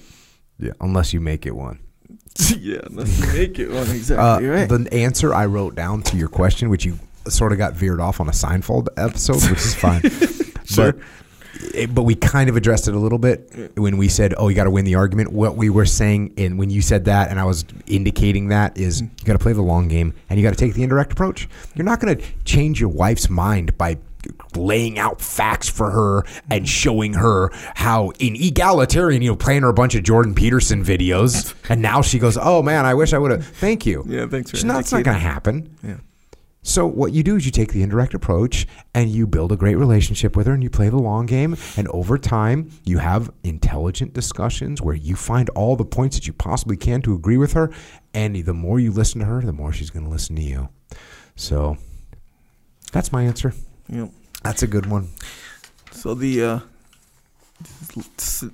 [0.59, 1.79] Yeah, unless you make it one.
[2.57, 4.67] yeah, let's make it one Uh, exactly right.
[4.67, 6.97] The answer I wrote down to your question, which you
[7.27, 10.01] sort of got veered off on a Seinfeld episode, which is fine.
[10.65, 10.93] Sure.
[10.93, 11.03] But,
[11.73, 14.55] it- but we kind of addressed it a little bit when we said, "Oh, you
[14.55, 17.39] got to win the argument." What we were saying, and when you said that, and
[17.39, 19.09] I was indicating that, is Mm.
[19.19, 21.47] you got to play the long game and you got to take the indirect approach.
[21.75, 23.97] You're not going to change your wife's mind by
[24.55, 29.67] laying out facts for her and showing her how in egalitarian, you know, playing her
[29.69, 33.17] a bunch of Jordan Peterson videos, and now she goes, "Oh man, I wish I
[33.17, 34.05] would have." Thank you.
[34.07, 35.69] Yeah, thanks for She's not, it's not going to happen.
[35.83, 35.95] yeah.
[36.63, 39.75] So what you do is you take the indirect approach and you build a great
[39.75, 44.13] relationship with her and you play the long game and over time you have intelligent
[44.13, 47.69] discussions where you find all the points that you possibly can to agree with her
[48.13, 50.69] and the more you listen to her the more she's going to listen to you.
[51.35, 51.77] So
[52.93, 53.53] that's my answer.
[53.89, 54.07] Yeah.
[54.41, 55.09] That's a good one.
[55.91, 56.59] So the uh,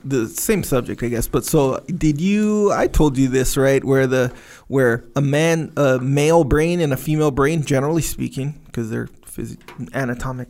[0.04, 1.28] the same subject, I guess.
[1.28, 2.72] But so did you?
[2.72, 4.34] I told you this right, where the
[4.68, 9.10] where a man, a male brain and a female brain, generally speaking, because they're
[9.93, 10.50] anatomic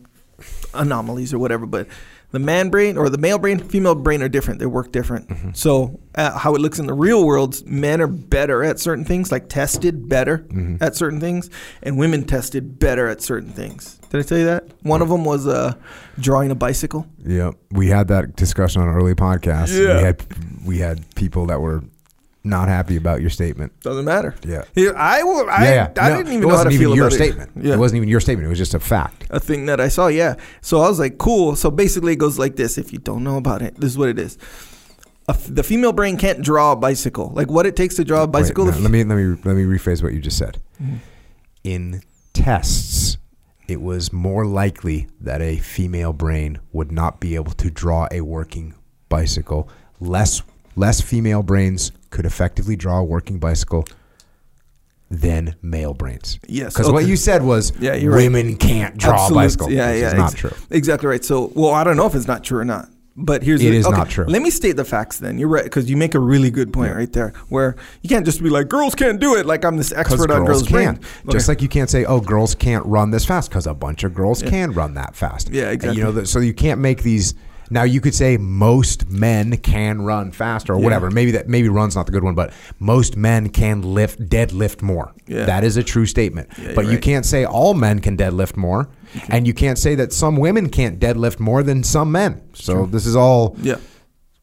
[0.73, 1.87] anomalies or whatever, but.
[2.31, 4.59] The man brain or the male brain, female brain are different.
[4.59, 5.57] They work different.
[5.57, 9.31] So, uh, how it looks in the real world, men are better at certain things,
[9.31, 10.45] like tested better
[10.79, 11.49] at certain things,
[11.81, 13.95] and women tested better at certain things.
[14.11, 14.65] Did I tell you that?
[14.83, 15.73] One of them was uh,
[16.19, 17.07] drawing a bicycle.
[17.25, 19.75] Yeah, We had that discussion on an early podcast.
[19.75, 19.97] Yeah.
[19.97, 20.25] We had
[20.65, 21.83] we had people that were
[22.43, 23.77] not happy about your statement.
[23.81, 24.35] Doesn't matter.
[24.45, 24.63] Yeah.
[24.75, 26.03] Yeah, I, will, I, yeah, yeah.
[26.03, 27.51] I No, didn't even know how to even feel your about statement.
[27.57, 27.65] it.
[27.65, 27.73] Yeah.
[27.73, 28.45] It wasn't even your statement.
[28.45, 29.25] It was just a fact.
[29.29, 30.07] a thing that I saw.
[30.07, 30.35] Yeah.
[30.61, 31.55] So I was like, cool.
[31.55, 32.77] So basically, it goes like this.
[32.77, 34.37] If you don't know about it, this is what it is.
[35.27, 37.29] A f- the female brain can't draw a bicycle.
[37.35, 38.65] Like what it takes to draw a bicycle.
[38.65, 40.57] Wait, no, let me let me let me rephrase what you just said.
[40.81, 40.95] Mm-hmm.
[41.65, 42.01] In
[42.33, 43.17] tests,
[43.67, 48.21] it was more likely that a female brain would not be able to draw a
[48.21, 48.73] working
[49.09, 49.69] bicycle.
[49.99, 50.41] Less
[50.75, 53.85] less female brains could effectively draw a working bicycle
[55.11, 56.39] than male brains.
[56.47, 58.23] Yes, Because what you said was Yeah, you're right.
[58.31, 59.71] women can't draw Absolute- a bicycle.
[59.71, 60.07] Yeah, yeah.
[60.09, 60.51] is not true.
[60.69, 61.23] Exactly right.
[61.25, 62.89] So, well, I don't know if it's not true or not.
[63.21, 64.23] But here's It the, is okay, not true.
[64.29, 65.37] Let me state the facts then.
[65.37, 68.41] You're right because you make a really good point right there, where you can't just
[68.41, 69.45] be like girls can't do it.
[69.45, 71.01] Like I'm this expert on girls can.
[71.29, 74.13] Just like you can't say, "Oh, girls can't run this fast," because a bunch of
[74.13, 74.49] girls Yeah.
[74.51, 75.49] can run that fast.
[75.51, 75.97] Yeah, And, exactly.
[75.97, 77.33] you know, that- so you can't make these.
[77.69, 80.83] Now you could say most men can run faster or Yeah.
[80.83, 81.11] whatever.
[81.11, 85.13] Maybe that maybe run's not the good one, but most men can lift deadlift more.
[85.27, 85.45] Yeah.
[85.45, 86.49] That is a true statement.
[86.57, 87.01] Yeah, but you're you right.
[87.03, 88.89] can't say all men can deadlift more,
[89.29, 92.41] and you can't say that some women can't deadlift more than some men.
[92.53, 93.55] So this is all.
[93.61, 93.75] yeah,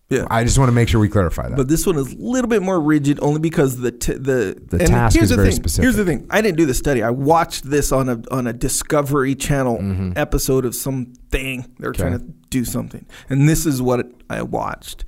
[0.09, 0.27] yeah.
[0.31, 1.57] I just want to make sure we clarify that.
[1.57, 4.79] But this one is a little bit more rigid, only because the t- the The
[4.79, 5.57] and task here's is the very thing.
[5.57, 5.83] specific.
[5.85, 6.27] Here's the thing.
[6.31, 7.03] I didn't do the study.
[7.03, 10.13] I watched this on a on a Discovery Channel Mm-hmm.
[10.17, 11.67] episode of some thing.
[11.81, 15.05] They were trying to do something, and this is what I watched.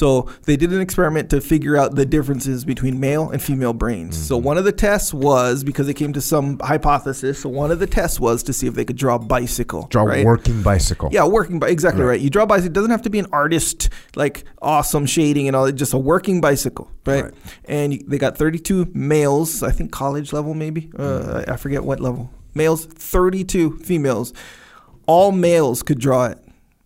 [0.00, 4.16] So they did an experiment to figure out the differences between male and female brains.
[4.16, 4.46] So Mm-hmm.
[4.50, 7.40] one of the tests was because they came to some hypothesis.
[7.40, 9.86] So one of the tests was to see if they could draw a bicycle.
[9.90, 10.22] draw right?
[10.22, 11.10] a working bicycle.
[11.12, 12.12] Yeah, working by exactly Right.
[12.12, 12.20] right.
[12.20, 12.70] You draw a bicycle.
[12.70, 15.66] It doesn't have to be an artist, like awesome shading and all.
[15.66, 17.24] It's just a working bicycle, right?
[17.24, 17.34] Right.
[17.66, 20.90] And you, they got 32 males, I think college level maybe.
[20.98, 22.30] Uh, I I forget what level.
[22.54, 24.32] Males, 32 females.
[25.06, 26.38] All males could draw it,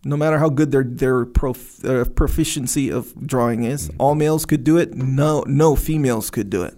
[0.04, 3.90] no matter how good their their prof, uh, proficiency of drawing is.
[3.98, 4.94] All males could do it.
[4.94, 6.74] No, no females could do it.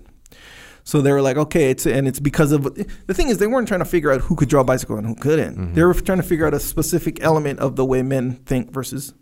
[0.84, 2.62] So they were like, okay, it's and it's because of
[3.06, 5.06] the thing is they weren't trying to figure out who could draw a bicycle and
[5.06, 5.74] who couldn't.
[5.74, 9.12] They were trying to figure out a specific element of the way men think versus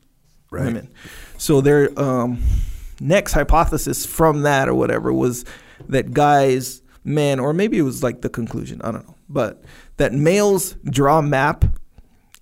[0.50, 0.66] Right.
[0.66, 0.90] women.
[1.38, 2.38] So their um,
[3.00, 5.44] next hypothesis from that or whatever was
[5.88, 9.64] that guys, men, or maybe it was like the conclusion, I don't know, but
[9.96, 11.64] that males draw map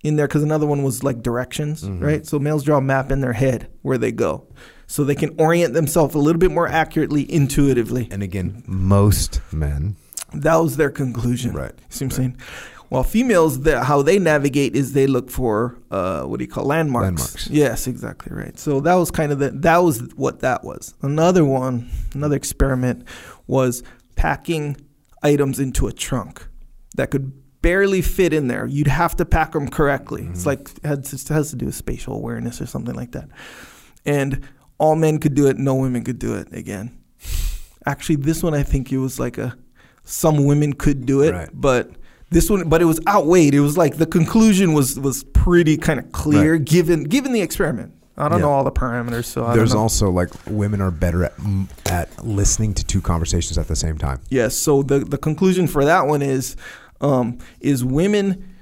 [0.03, 2.25] in there because another one was like directions, right?
[2.25, 4.47] So males draw a map in their head where they go.
[4.85, 8.07] So they can orient themselves a little bit more accurately, intuitively.
[8.11, 9.95] And again, most men.
[10.33, 11.53] That was their conclusion.
[11.53, 12.37] Right, You See what I'm saying?
[12.89, 16.65] While females, the, how they navigate is they look for uh, what do you call
[16.65, 17.05] landmarks?
[17.05, 17.47] Landmarks.
[17.49, 18.59] Yes, exactly right.
[18.59, 20.93] So that was kind of the that was what that was.
[21.01, 23.07] Another one, another experiment
[23.47, 23.81] was
[24.15, 24.77] packing
[25.23, 26.45] items into a trunk
[26.95, 27.31] that could
[27.63, 28.67] barely fit in there.
[28.67, 30.27] You'd have to pack them correctly.
[30.29, 30.49] It's mm-hmm.
[30.49, 33.29] like it has, to do with spatial awareness or something like that.
[34.05, 34.47] And
[34.77, 36.95] all men could do it, no women could do it again.
[37.87, 39.57] Actually, this one I think it was like a
[40.05, 41.49] some women could do it, Right.
[41.53, 41.91] but
[42.29, 43.53] this one but it was outweighed.
[43.53, 46.65] It was like the conclusion was was pretty kind of clear Right.
[46.65, 47.93] given given the experiment.
[48.17, 48.45] I don't Yeah.
[48.45, 51.33] know all the parameters, so I There's also like women are better at
[51.85, 54.19] at listening to two conversations at the same time.
[54.29, 54.55] Yes.
[54.55, 56.55] So the the conclusion for that one is
[57.03, 58.55] um, is women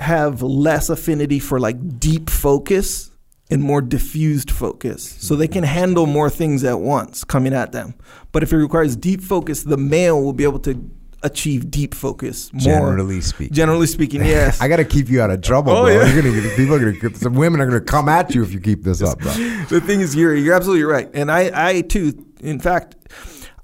[0.00, 3.10] have less affinity for like deep focus
[3.50, 5.04] and more diffused focus.
[5.20, 7.94] So they can handle more things at once coming at them.
[8.32, 10.90] But if it requires deep focus, the male will be able to
[11.22, 12.60] achieve deep focus more.
[12.62, 13.54] Generally speaking.
[13.54, 14.60] Generally speaking, yes.
[14.62, 15.92] I got to keep you out of trouble, Oh, bro.
[15.94, 16.12] yeah.
[16.12, 18.60] You're gonna get, people are gonna some women are gonna come at you if you
[18.60, 19.30] keep this up, bro.
[19.68, 22.96] the thing is, you're you're absolutely right, and I I too, in fact,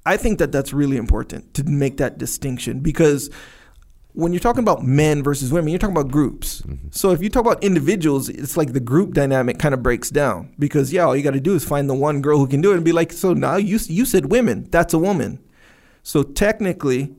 [0.07, 3.29] I think that that's really important to make that distinction because
[4.13, 6.63] when you're talking about men versus women, you're talking about groups.
[6.63, 6.89] Mm-hmm.
[6.91, 10.53] So if you talk about individuals, it's like the group dynamic kind of breaks down
[10.59, 12.73] because yeah, all you got to do is find the one girl who can do
[12.73, 15.39] it and be like, so now you you said women, that's a woman.
[16.03, 17.15] So technically,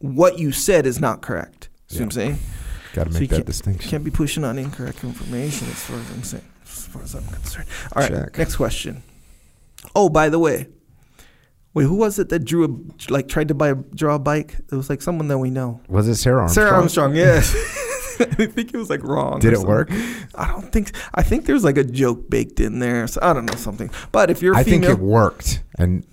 [0.00, 1.68] what you said is not correct.
[1.88, 2.38] See what I'm saying?
[2.94, 3.90] Got to So make that can't- distinction.
[3.90, 7.24] Can't be pushing on incorrect information as far as I'm saying, as far as I'm
[7.26, 7.68] concerned.
[7.94, 8.38] All right, Check.
[8.38, 9.02] next question.
[9.94, 10.66] Oh, by the way,
[11.74, 14.56] wait, who was it that drew a like tried to buy a draw a bike?
[14.70, 15.80] It was like someone that we know.
[15.88, 16.66] Was it Sarah Armstrong?
[16.66, 17.54] Sarah Armstrong, yes.
[18.20, 19.40] I think it was like wrong.
[19.40, 19.68] Did it something.
[19.70, 19.90] work?
[20.34, 20.92] I don't think.
[21.14, 23.06] I think there's like a joke baked in there.
[23.06, 23.90] So I don't know something.
[24.12, 26.06] But if you're I think it worked, and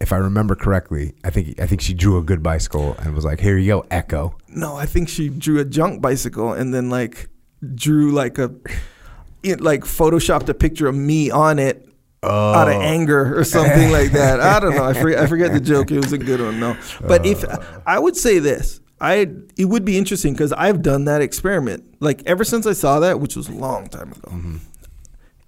[0.00, 3.24] if I remember correctly, I think I think she drew a good bicycle and was
[3.24, 6.90] like, "Here you go, Echo." no, I think she drew a junk bicycle and then
[6.90, 7.28] like
[7.74, 8.52] drew like a,
[9.42, 11.88] it like photoshopped a picture of me on it.
[12.24, 12.76] Out Oh.
[12.76, 14.40] of anger or something like that.
[14.40, 14.84] I don't know.
[14.84, 15.90] I forget, I forget the joke.
[15.90, 16.76] It was a good one, though.
[17.06, 17.58] But if uh.
[17.86, 21.84] I would say this, I it would be interesting because I've done that experiment.
[22.00, 24.30] Like ever since I saw that, which was a long time ago.
[24.30, 24.56] Mm-hmm.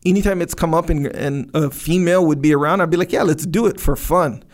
[0.04, 3.22] Anytime it's come up and, and a female would be around, I'd be like, yeah,
[3.24, 4.44] let's do it for fun.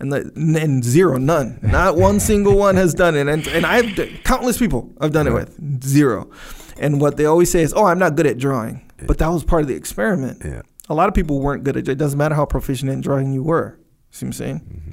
[0.00, 3.28] And, the, and zero, none, not one single one has done it.
[3.28, 6.30] And and I've d- countless people I've done it with zero.
[6.78, 8.80] And what they always say is, oh, I'm not good at drawing.
[9.06, 10.62] But that was part of the experiment Yeah.
[10.88, 11.92] A lot of people weren't good at it.
[11.92, 13.78] It doesn't matter how proficient in drawing you were.
[14.10, 14.60] See what I'm saying?
[14.60, 14.90] Mm-hmm.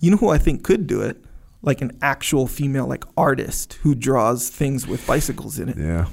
[0.00, 1.22] You know who I think could do it?
[1.62, 5.78] Like an actual female, like artist who draws things with bicycles in it.
[5.78, 6.06] Yeah.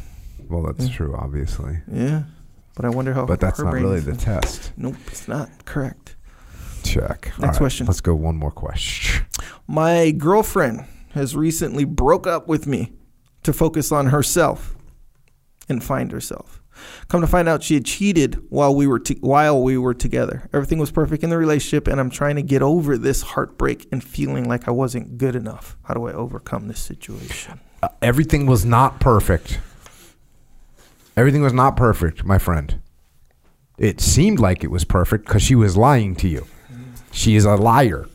[0.49, 2.23] Well, that's true, obviously, Yeah.
[2.75, 3.25] But I wonder how.
[3.27, 4.73] but that's not really the test.
[4.77, 6.15] Nope, it's not correct.
[6.84, 7.31] Check.
[7.38, 7.86] Next question.
[7.86, 9.25] Let's go one more question.
[9.67, 12.93] My girlfriend has recently broke up with me
[13.43, 14.75] to focus on herself
[15.69, 16.62] and find herself.
[17.07, 20.49] Come to find out, she had cheated while we were to- while we were together.
[20.53, 24.03] Everything was perfect in the relationship, and I'm trying to get over this heartbreak and
[24.03, 25.77] feeling like I wasn't good enough.
[25.84, 27.59] How do I overcome this situation?
[27.81, 29.59] Uh, everything was not perfect.
[31.15, 32.79] Everything was not perfect, my friend.
[33.77, 36.45] It seemed like it was perfect because she was lying to you.
[37.11, 38.07] She is a liar.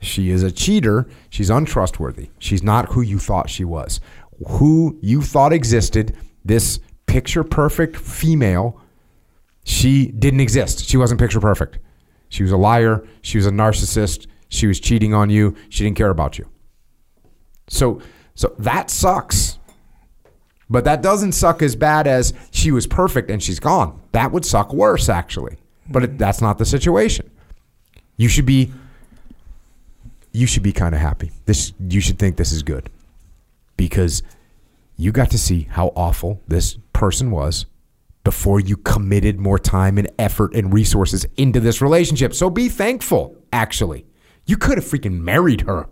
[0.00, 1.08] She is a cheater.
[1.30, 2.30] She's untrustworthy.
[2.38, 4.00] She's not who you thought she was.
[4.46, 6.80] Who you thought existed, this
[7.12, 8.80] picture perfect female,
[9.64, 10.88] she didn't exist.
[10.88, 11.78] She wasn't picture perfect.
[12.30, 13.06] She was a liar.
[13.20, 14.26] She was a narcissist.
[14.48, 15.54] She was cheating on you.
[15.68, 16.48] She didn't care about you.
[17.68, 18.00] So
[18.34, 19.58] so that sucks.
[20.70, 24.00] But that doesn't suck as bad as she was perfect and she's gone.
[24.12, 25.58] That would suck worse actually.
[25.90, 27.30] But it, that's not the situation.
[28.16, 28.72] You should be
[30.32, 31.30] you should be kind of happy.
[31.44, 32.88] This you should think this is good.
[33.76, 34.22] Because
[34.96, 37.66] you got to see how awful this person was
[38.24, 42.34] before you committed more time and effort and resources into this relationship.
[42.34, 44.06] So be thankful, actually.
[44.46, 45.88] You could have freaking married her.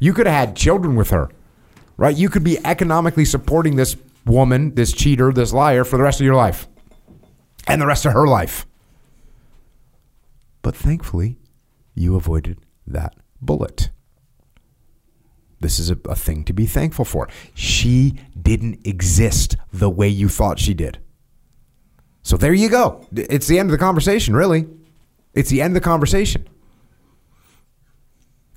[0.00, 1.30] You could have had children with her.
[1.96, 2.16] Right?
[2.16, 6.24] You could be economically supporting this woman, this cheater, this liar for the rest of
[6.24, 6.68] your life
[7.66, 8.66] and the rest of her life.
[10.62, 11.38] But thankfully,
[11.94, 13.90] you avoided that bullet.
[15.60, 17.28] This is a, a thing to be thankful for.
[17.54, 20.98] She didn't exist the way you thought she did.
[22.22, 23.06] So there you go.
[23.12, 24.66] It's the end of the conversation, really.
[25.34, 26.48] It's the end of the conversation.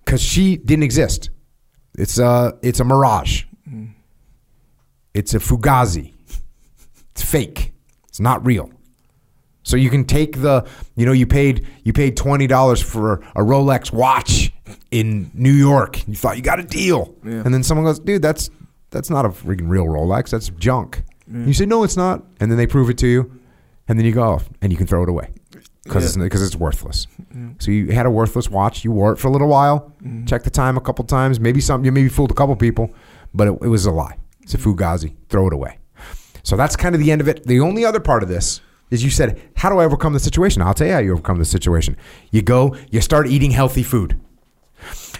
[0.03, 1.29] Because she didn't exist.
[1.97, 3.45] It's a, it's a mirage.
[3.69, 3.93] Mm.
[5.13, 6.13] It's a fugazi.
[7.11, 7.71] It's fake.
[8.07, 8.71] It's not real.
[9.71, 10.67] So you can take the,
[10.97, 14.51] you know, you paid you paid twenty dollars for a Rolex watch
[14.91, 16.05] in New York.
[16.09, 17.41] You thought you got a deal, Yeah.
[17.45, 18.49] and then someone goes, "Dude, that's
[18.89, 20.29] that's not a freaking real Rolex.
[20.31, 21.03] That's junk."
[21.33, 23.31] You say, "No, it's not," and then they prove it to you,
[23.87, 25.29] and then you go off and you can throw it away
[25.85, 27.07] because it's because it's worthless.
[27.59, 28.83] So you had a worthless watch.
[28.83, 29.93] You wore it for a little while.
[30.03, 30.25] Mm-hmm.
[30.25, 31.39] Check the time a couple times.
[31.39, 32.91] Maybe some you maybe fooled a couple people,
[33.33, 34.17] but it, it was a lie.
[34.41, 35.15] It's a fugazi.
[35.29, 35.77] Throw it away.
[36.43, 37.45] So that's kind of the end of it.
[37.47, 38.59] The only other part of this
[38.91, 40.61] is you said, How do I overcome the situation?
[40.61, 41.97] I'll tell you how you overcome the situation.
[42.29, 44.19] You go, you start eating healthy food.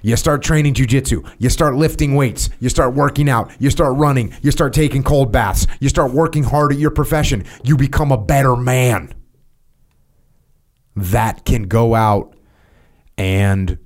[0.04, 1.28] You start training jujitsu.
[1.38, 2.50] You start lifting weights.
[2.60, 3.52] You start working out.
[3.60, 4.34] You start running.
[4.42, 5.68] You start taking cold baths.
[5.80, 7.46] You start working hard at your profession.
[7.64, 9.14] You become a better man.
[10.96, 12.36] That can go out
[13.18, 13.78] and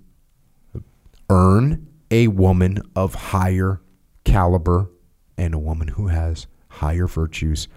[1.29, 3.81] earn a woman of higher
[4.23, 4.89] caliber
[5.37, 7.67] and a woman who has higher virtues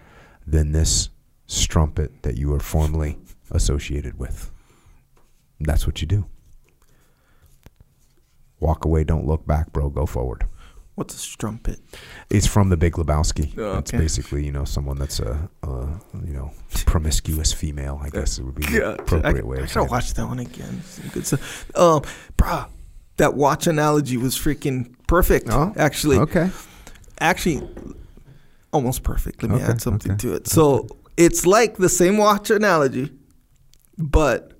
[0.47, 1.11] than this
[1.49, 3.19] strumpet that you were formerly
[3.51, 4.51] associated with.
[5.59, 6.27] That's what you do.
[8.61, 9.89] Walk away, don't look back, bro.
[9.89, 10.45] Go forward.
[10.97, 11.79] What's a strumpet?
[12.29, 13.57] It's from the Big Lebowski.
[13.57, 13.99] Oh, It's okay.
[14.03, 15.69] basically you know someone that's a, a
[16.25, 16.51] you know
[16.85, 18.01] promiscuous female.
[18.03, 19.91] I guess it would be the appropriate I, way I gotta it.
[19.91, 20.83] watch that one again.
[20.83, 21.71] Some good stuff.
[21.77, 22.03] Um,
[22.37, 22.69] bruh,
[23.17, 25.47] that watch analogy was freaking perfect.
[25.51, 26.51] Oh, actually, Okay.
[27.21, 27.63] actually,
[28.73, 29.41] almost perfect.
[29.45, 30.19] Let me Okay, add something okay.
[30.31, 30.49] to it.
[30.49, 30.89] So
[31.19, 33.11] it's like the same watch analogy,
[33.99, 34.53] but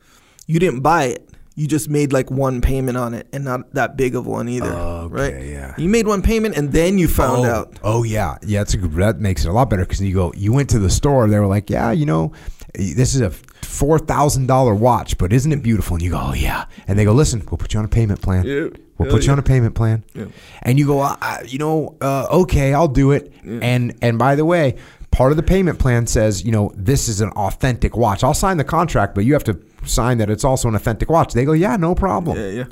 [0.47, 1.25] you didn't buy it.
[1.55, 4.73] You just made like one payment on it, and not that big of one either.
[4.73, 5.45] Okay, right?
[5.45, 5.75] yeah.
[5.77, 7.79] You made one payment, and then you found oh, out.
[7.83, 8.61] Oh yeah, yeah.
[8.61, 10.33] It's a, good- that makes it a lot better because you go.
[10.37, 11.29] You went to the store.
[11.29, 12.33] They were like, yeah, you know,
[12.75, 15.97] this is a four thousand dollar watch, but isn't it beautiful?
[15.97, 16.67] And you go, oh yeah.
[16.87, 18.45] And they go, listen, we'll put you on a payment plan.
[18.45, 18.69] Yeah.
[18.99, 20.05] We'll put you on a payment plan.
[20.13, 20.27] Yeah.
[20.63, 23.33] And you go, uh, you know, uh, okay, I'll do it.
[23.45, 24.77] And and by the way,
[25.11, 28.23] part of the payment plan says, you know, this is an authentic watch.
[28.25, 31.33] I'll sign the contract, but you have to sign that it's also an authentic watch.
[31.33, 32.37] They go, yeah, no problem.
[32.39, 32.65] Yeah, yeah.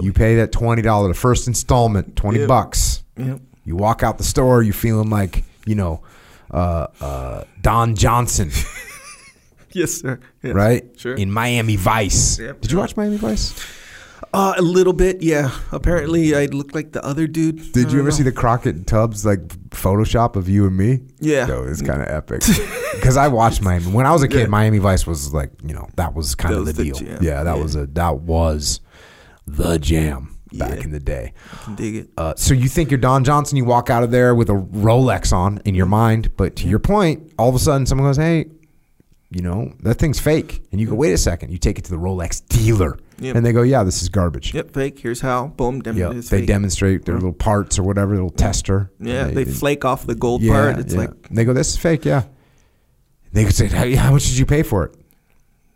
[0.00, 2.46] You pay that twenty dollar, the first installment, twenty Yeah.
[2.46, 3.02] bucks.
[3.16, 3.38] Yeah.
[3.64, 6.02] You walk out the store, you're feeling like you know
[6.50, 8.50] uh, uh, Don Johnson,
[9.72, 10.18] Yes, sir.
[10.42, 10.52] Yeah.
[10.52, 10.84] right?
[10.96, 11.14] Sure.
[11.14, 12.38] In Miami Vice.
[12.38, 12.60] Yep.
[12.62, 13.54] Did you watch Miami Vice?
[14.34, 15.50] Uh, a little bit, yeah.
[15.72, 17.72] Apparently, I look like the other dude.
[17.72, 18.14] Did you ever know.
[18.16, 21.00] see the Crockett and Tubbs like Photoshop of you and me?
[21.20, 21.46] Yeah.
[21.46, 22.42] Yo, it's kind of epic.
[22.92, 24.40] Because I watched Miami when I was a kid.
[24.40, 24.46] Yeah.
[24.46, 26.94] Miami Vice was like you know that was kind of the the deal.
[26.94, 27.18] jam.
[27.22, 27.62] Yeah, that Yeah.
[27.62, 28.80] was a that was
[29.46, 30.84] the jam back Yeah.
[30.84, 31.32] in the day.
[31.74, 32.10] Dig it.
[32.18, 35.32] Uh, so you think you're Don Johnson, you walk out of there with a Rolex
[35.32, 38.44] on in your mind, but to your point, all of a sudden someone goes, "Hey,
[39.30, 41.50] you know that thing's fake," and you go, "Wait a second.
[41.50, 43.36] You take it to the Rolex dealer, Yep.
[43.36, 44.98] and they go, "Yeah, this is garbage." Yep, fake.
[44.98, 45.48] Here's how.
[45.48, 45.80] Boom.
[45.80, 46.46] Dem- it's they fake.
[46.48, 48.90] demonstrate their little parts or whatever, little tester.
[49.00, 50.78] Yeah, And they flake off the gold yeah, part.
[50.78, 51.00] It's yeah.
[51.00, 52.24] like And they go, "This is fake." Yeah,
[53.32, 54.96] they could say, "Hey, how much did you pay for it?"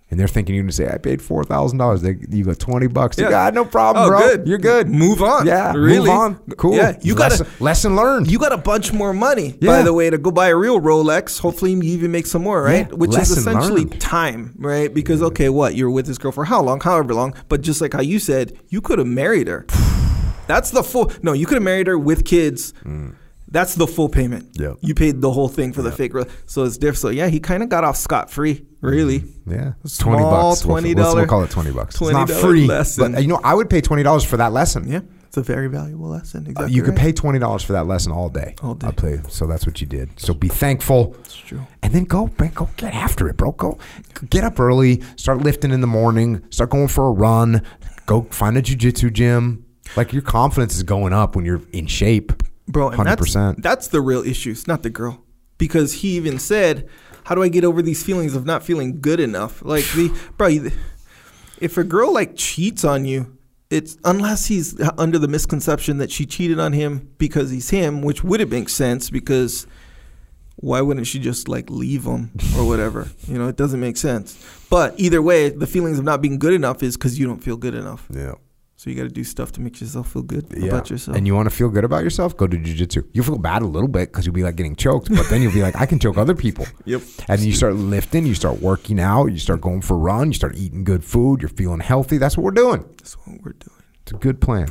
[0.08, 3.18] And they're thinking you're to say, "I paid four thousand dollars." You got twenty bucks.
[3.18, 3.28] Yeah.
[3.30, 4.18] Yeah, no problem, Oh, bro.
[4.20, 4.46] good.
[4.46, 4.88] You're good.
[4.88, 5.46] Move on.
[5.46, 5.98] Yeah, Really?
[6.08, 6.36] move on.
[6.56, 6.76] Cool.
[6.76, 8.30] Yeah, you gotta- lesson, lesson learned.
[8.30, 11.40] you got a bunch more money, by the way, to go buy a real Rolex.
[11.40, 12.86] Hopefully, you even make some more, right?
[12.88, 14.00] Yeah, Which is essentially learned.
[14.00, 14.94] time, right?
[14.94, 16.80] Because okay, what you're with this girl for how long?
[16.80, 17.34] However long.
[17.48, 19.66] But just like how you said, you could have married her.
[20.46, 21.10] That's the full.
[21.24, 22.72] No, you could have married her with kids.
[22.84, 23.14] Mm.
[23.56, 24.50] That's the full payment.
[24.52, 24.74] Yeah.
[24.82, 26.12] you paid the whole thing for the fake.
[26.44, 26.98] So it's different.
[26.98, 29.24] So yeah, he kind of got off scot free, really.
[29.46, 30.64] Yeah, Small twenty bucks.
[30.66, 31.94] We'll- $20 We'll, we'll call it twenty bucks.
[31.98, 33.12] It's not free, lesson.
[33.12, 34.86] but you know, I would pay twenty dollars for that lesson.
[34.90, 36.46] Yeah, it's a very valuable lesson.
[36.46, 36.74] Uh, Exactly.
[36.74, 38.56] you could pay twenty dollars for that lesson all day.
[38.62, 38.88] All day.
[38.88, 39.20] I'll play.
[39.28, 40.20] So that's what you did.
[40.20, 41.16] So be thankful.
[41.20, 41.62] It's true.
[41.82, 43.52] And then go, man, go get after it, bro.
[43.52, 43.78] Go
[44.28, 47.62] get up early, start lifting in the morning, start going for a run,
[48.04, 49.64] go find a jujitsu gym.
[49.96, 52.32] Like your confidence is going up when you're in shape.
[52.68, 52.88] Bro.
[52.90, 53.62] And 100%.
[53.62, 54.50] that's the real issue.
[54.50, 55.24] It's not the girl,
[55.58, 56.88] because he even said,
[57.24, 60.48] "How do I get over these feelings of not feeling good enough?" Like the bro,
[61.60, 63.36] if a girl like cheats on you,
[63.70, 68.22] it's unless he's under the misconception that she cheated on him because he's him, which
[68.24, 69.66] would have make sense because.
[70.58, 73.08] Why wouldn't she just like leave him or whatever?
[73.28, 74.42] You know, it doesn't make sense.
[74.70, 77.58] But either way, the feelings of not being good enough is because you don't feel
[77.58, 78.06] good enough.
[78.10, 78.36] Yeah.
[78.78, 80.66] So you got to do stuff to make yourself feel good Yeah.
[80.66, 81.16] about yourself.
[81.16, 82.36] And you want to feel good about yourself?
[82.36, 83.08] Go to jujitsu.
[83.14, 85.52] You'll feel bad a little bit because you'll be like getting choked, but then you'll
[85.54, 86.66] be like, I can choke other people.
[86.84, 87.02] Yep.
[87.28, 90.34] And you start lifting, you start working out, you start going for a run, you
[90.34, 92.18] start eating good food, you're feeling healthy.
[92.18, 92.82] That's what we're doing.
[92.98, 93.82] That's what we're doing.
[94.02, 94.68] It's a good plan.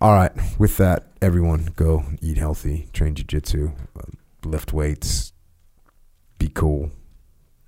[0.00, 0.32] All right.
[0.58, 4.02] With that, everyone go eat healthy, train jujitsu, uh,
[4.44, 5.32] lift weights,
[6.38, 6.90] be cool,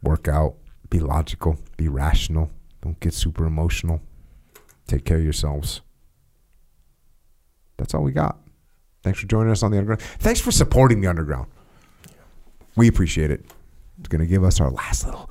[0.03, 0.57] work out,
[0.91, 2.51] be logical, be rational.
[2.83, 4.03] Don't get super emotional.
[4.87, 5.81] Take care of yourselves.
[7.77, 8.39] That's all we got.
[9.03, 10.03] Thanks for joining us on the underground.
[10.03, 11.49] Thanks for supporting the underground.
[12.77, 13.45] We appreciate it.
[13.99, 15.31] It's going to give us our last little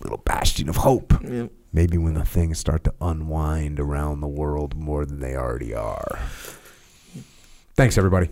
[0.00, 1.12] little bastion of hope.
[1.24, 1.50] Yep.
[1.72, 6.18] Maybe when the things start to unwind around the world more than they already are.
[7.74, 8.30] Thanks, everybody.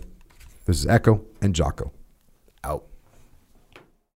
[0.65, 1.91] This is Echo and Jocko.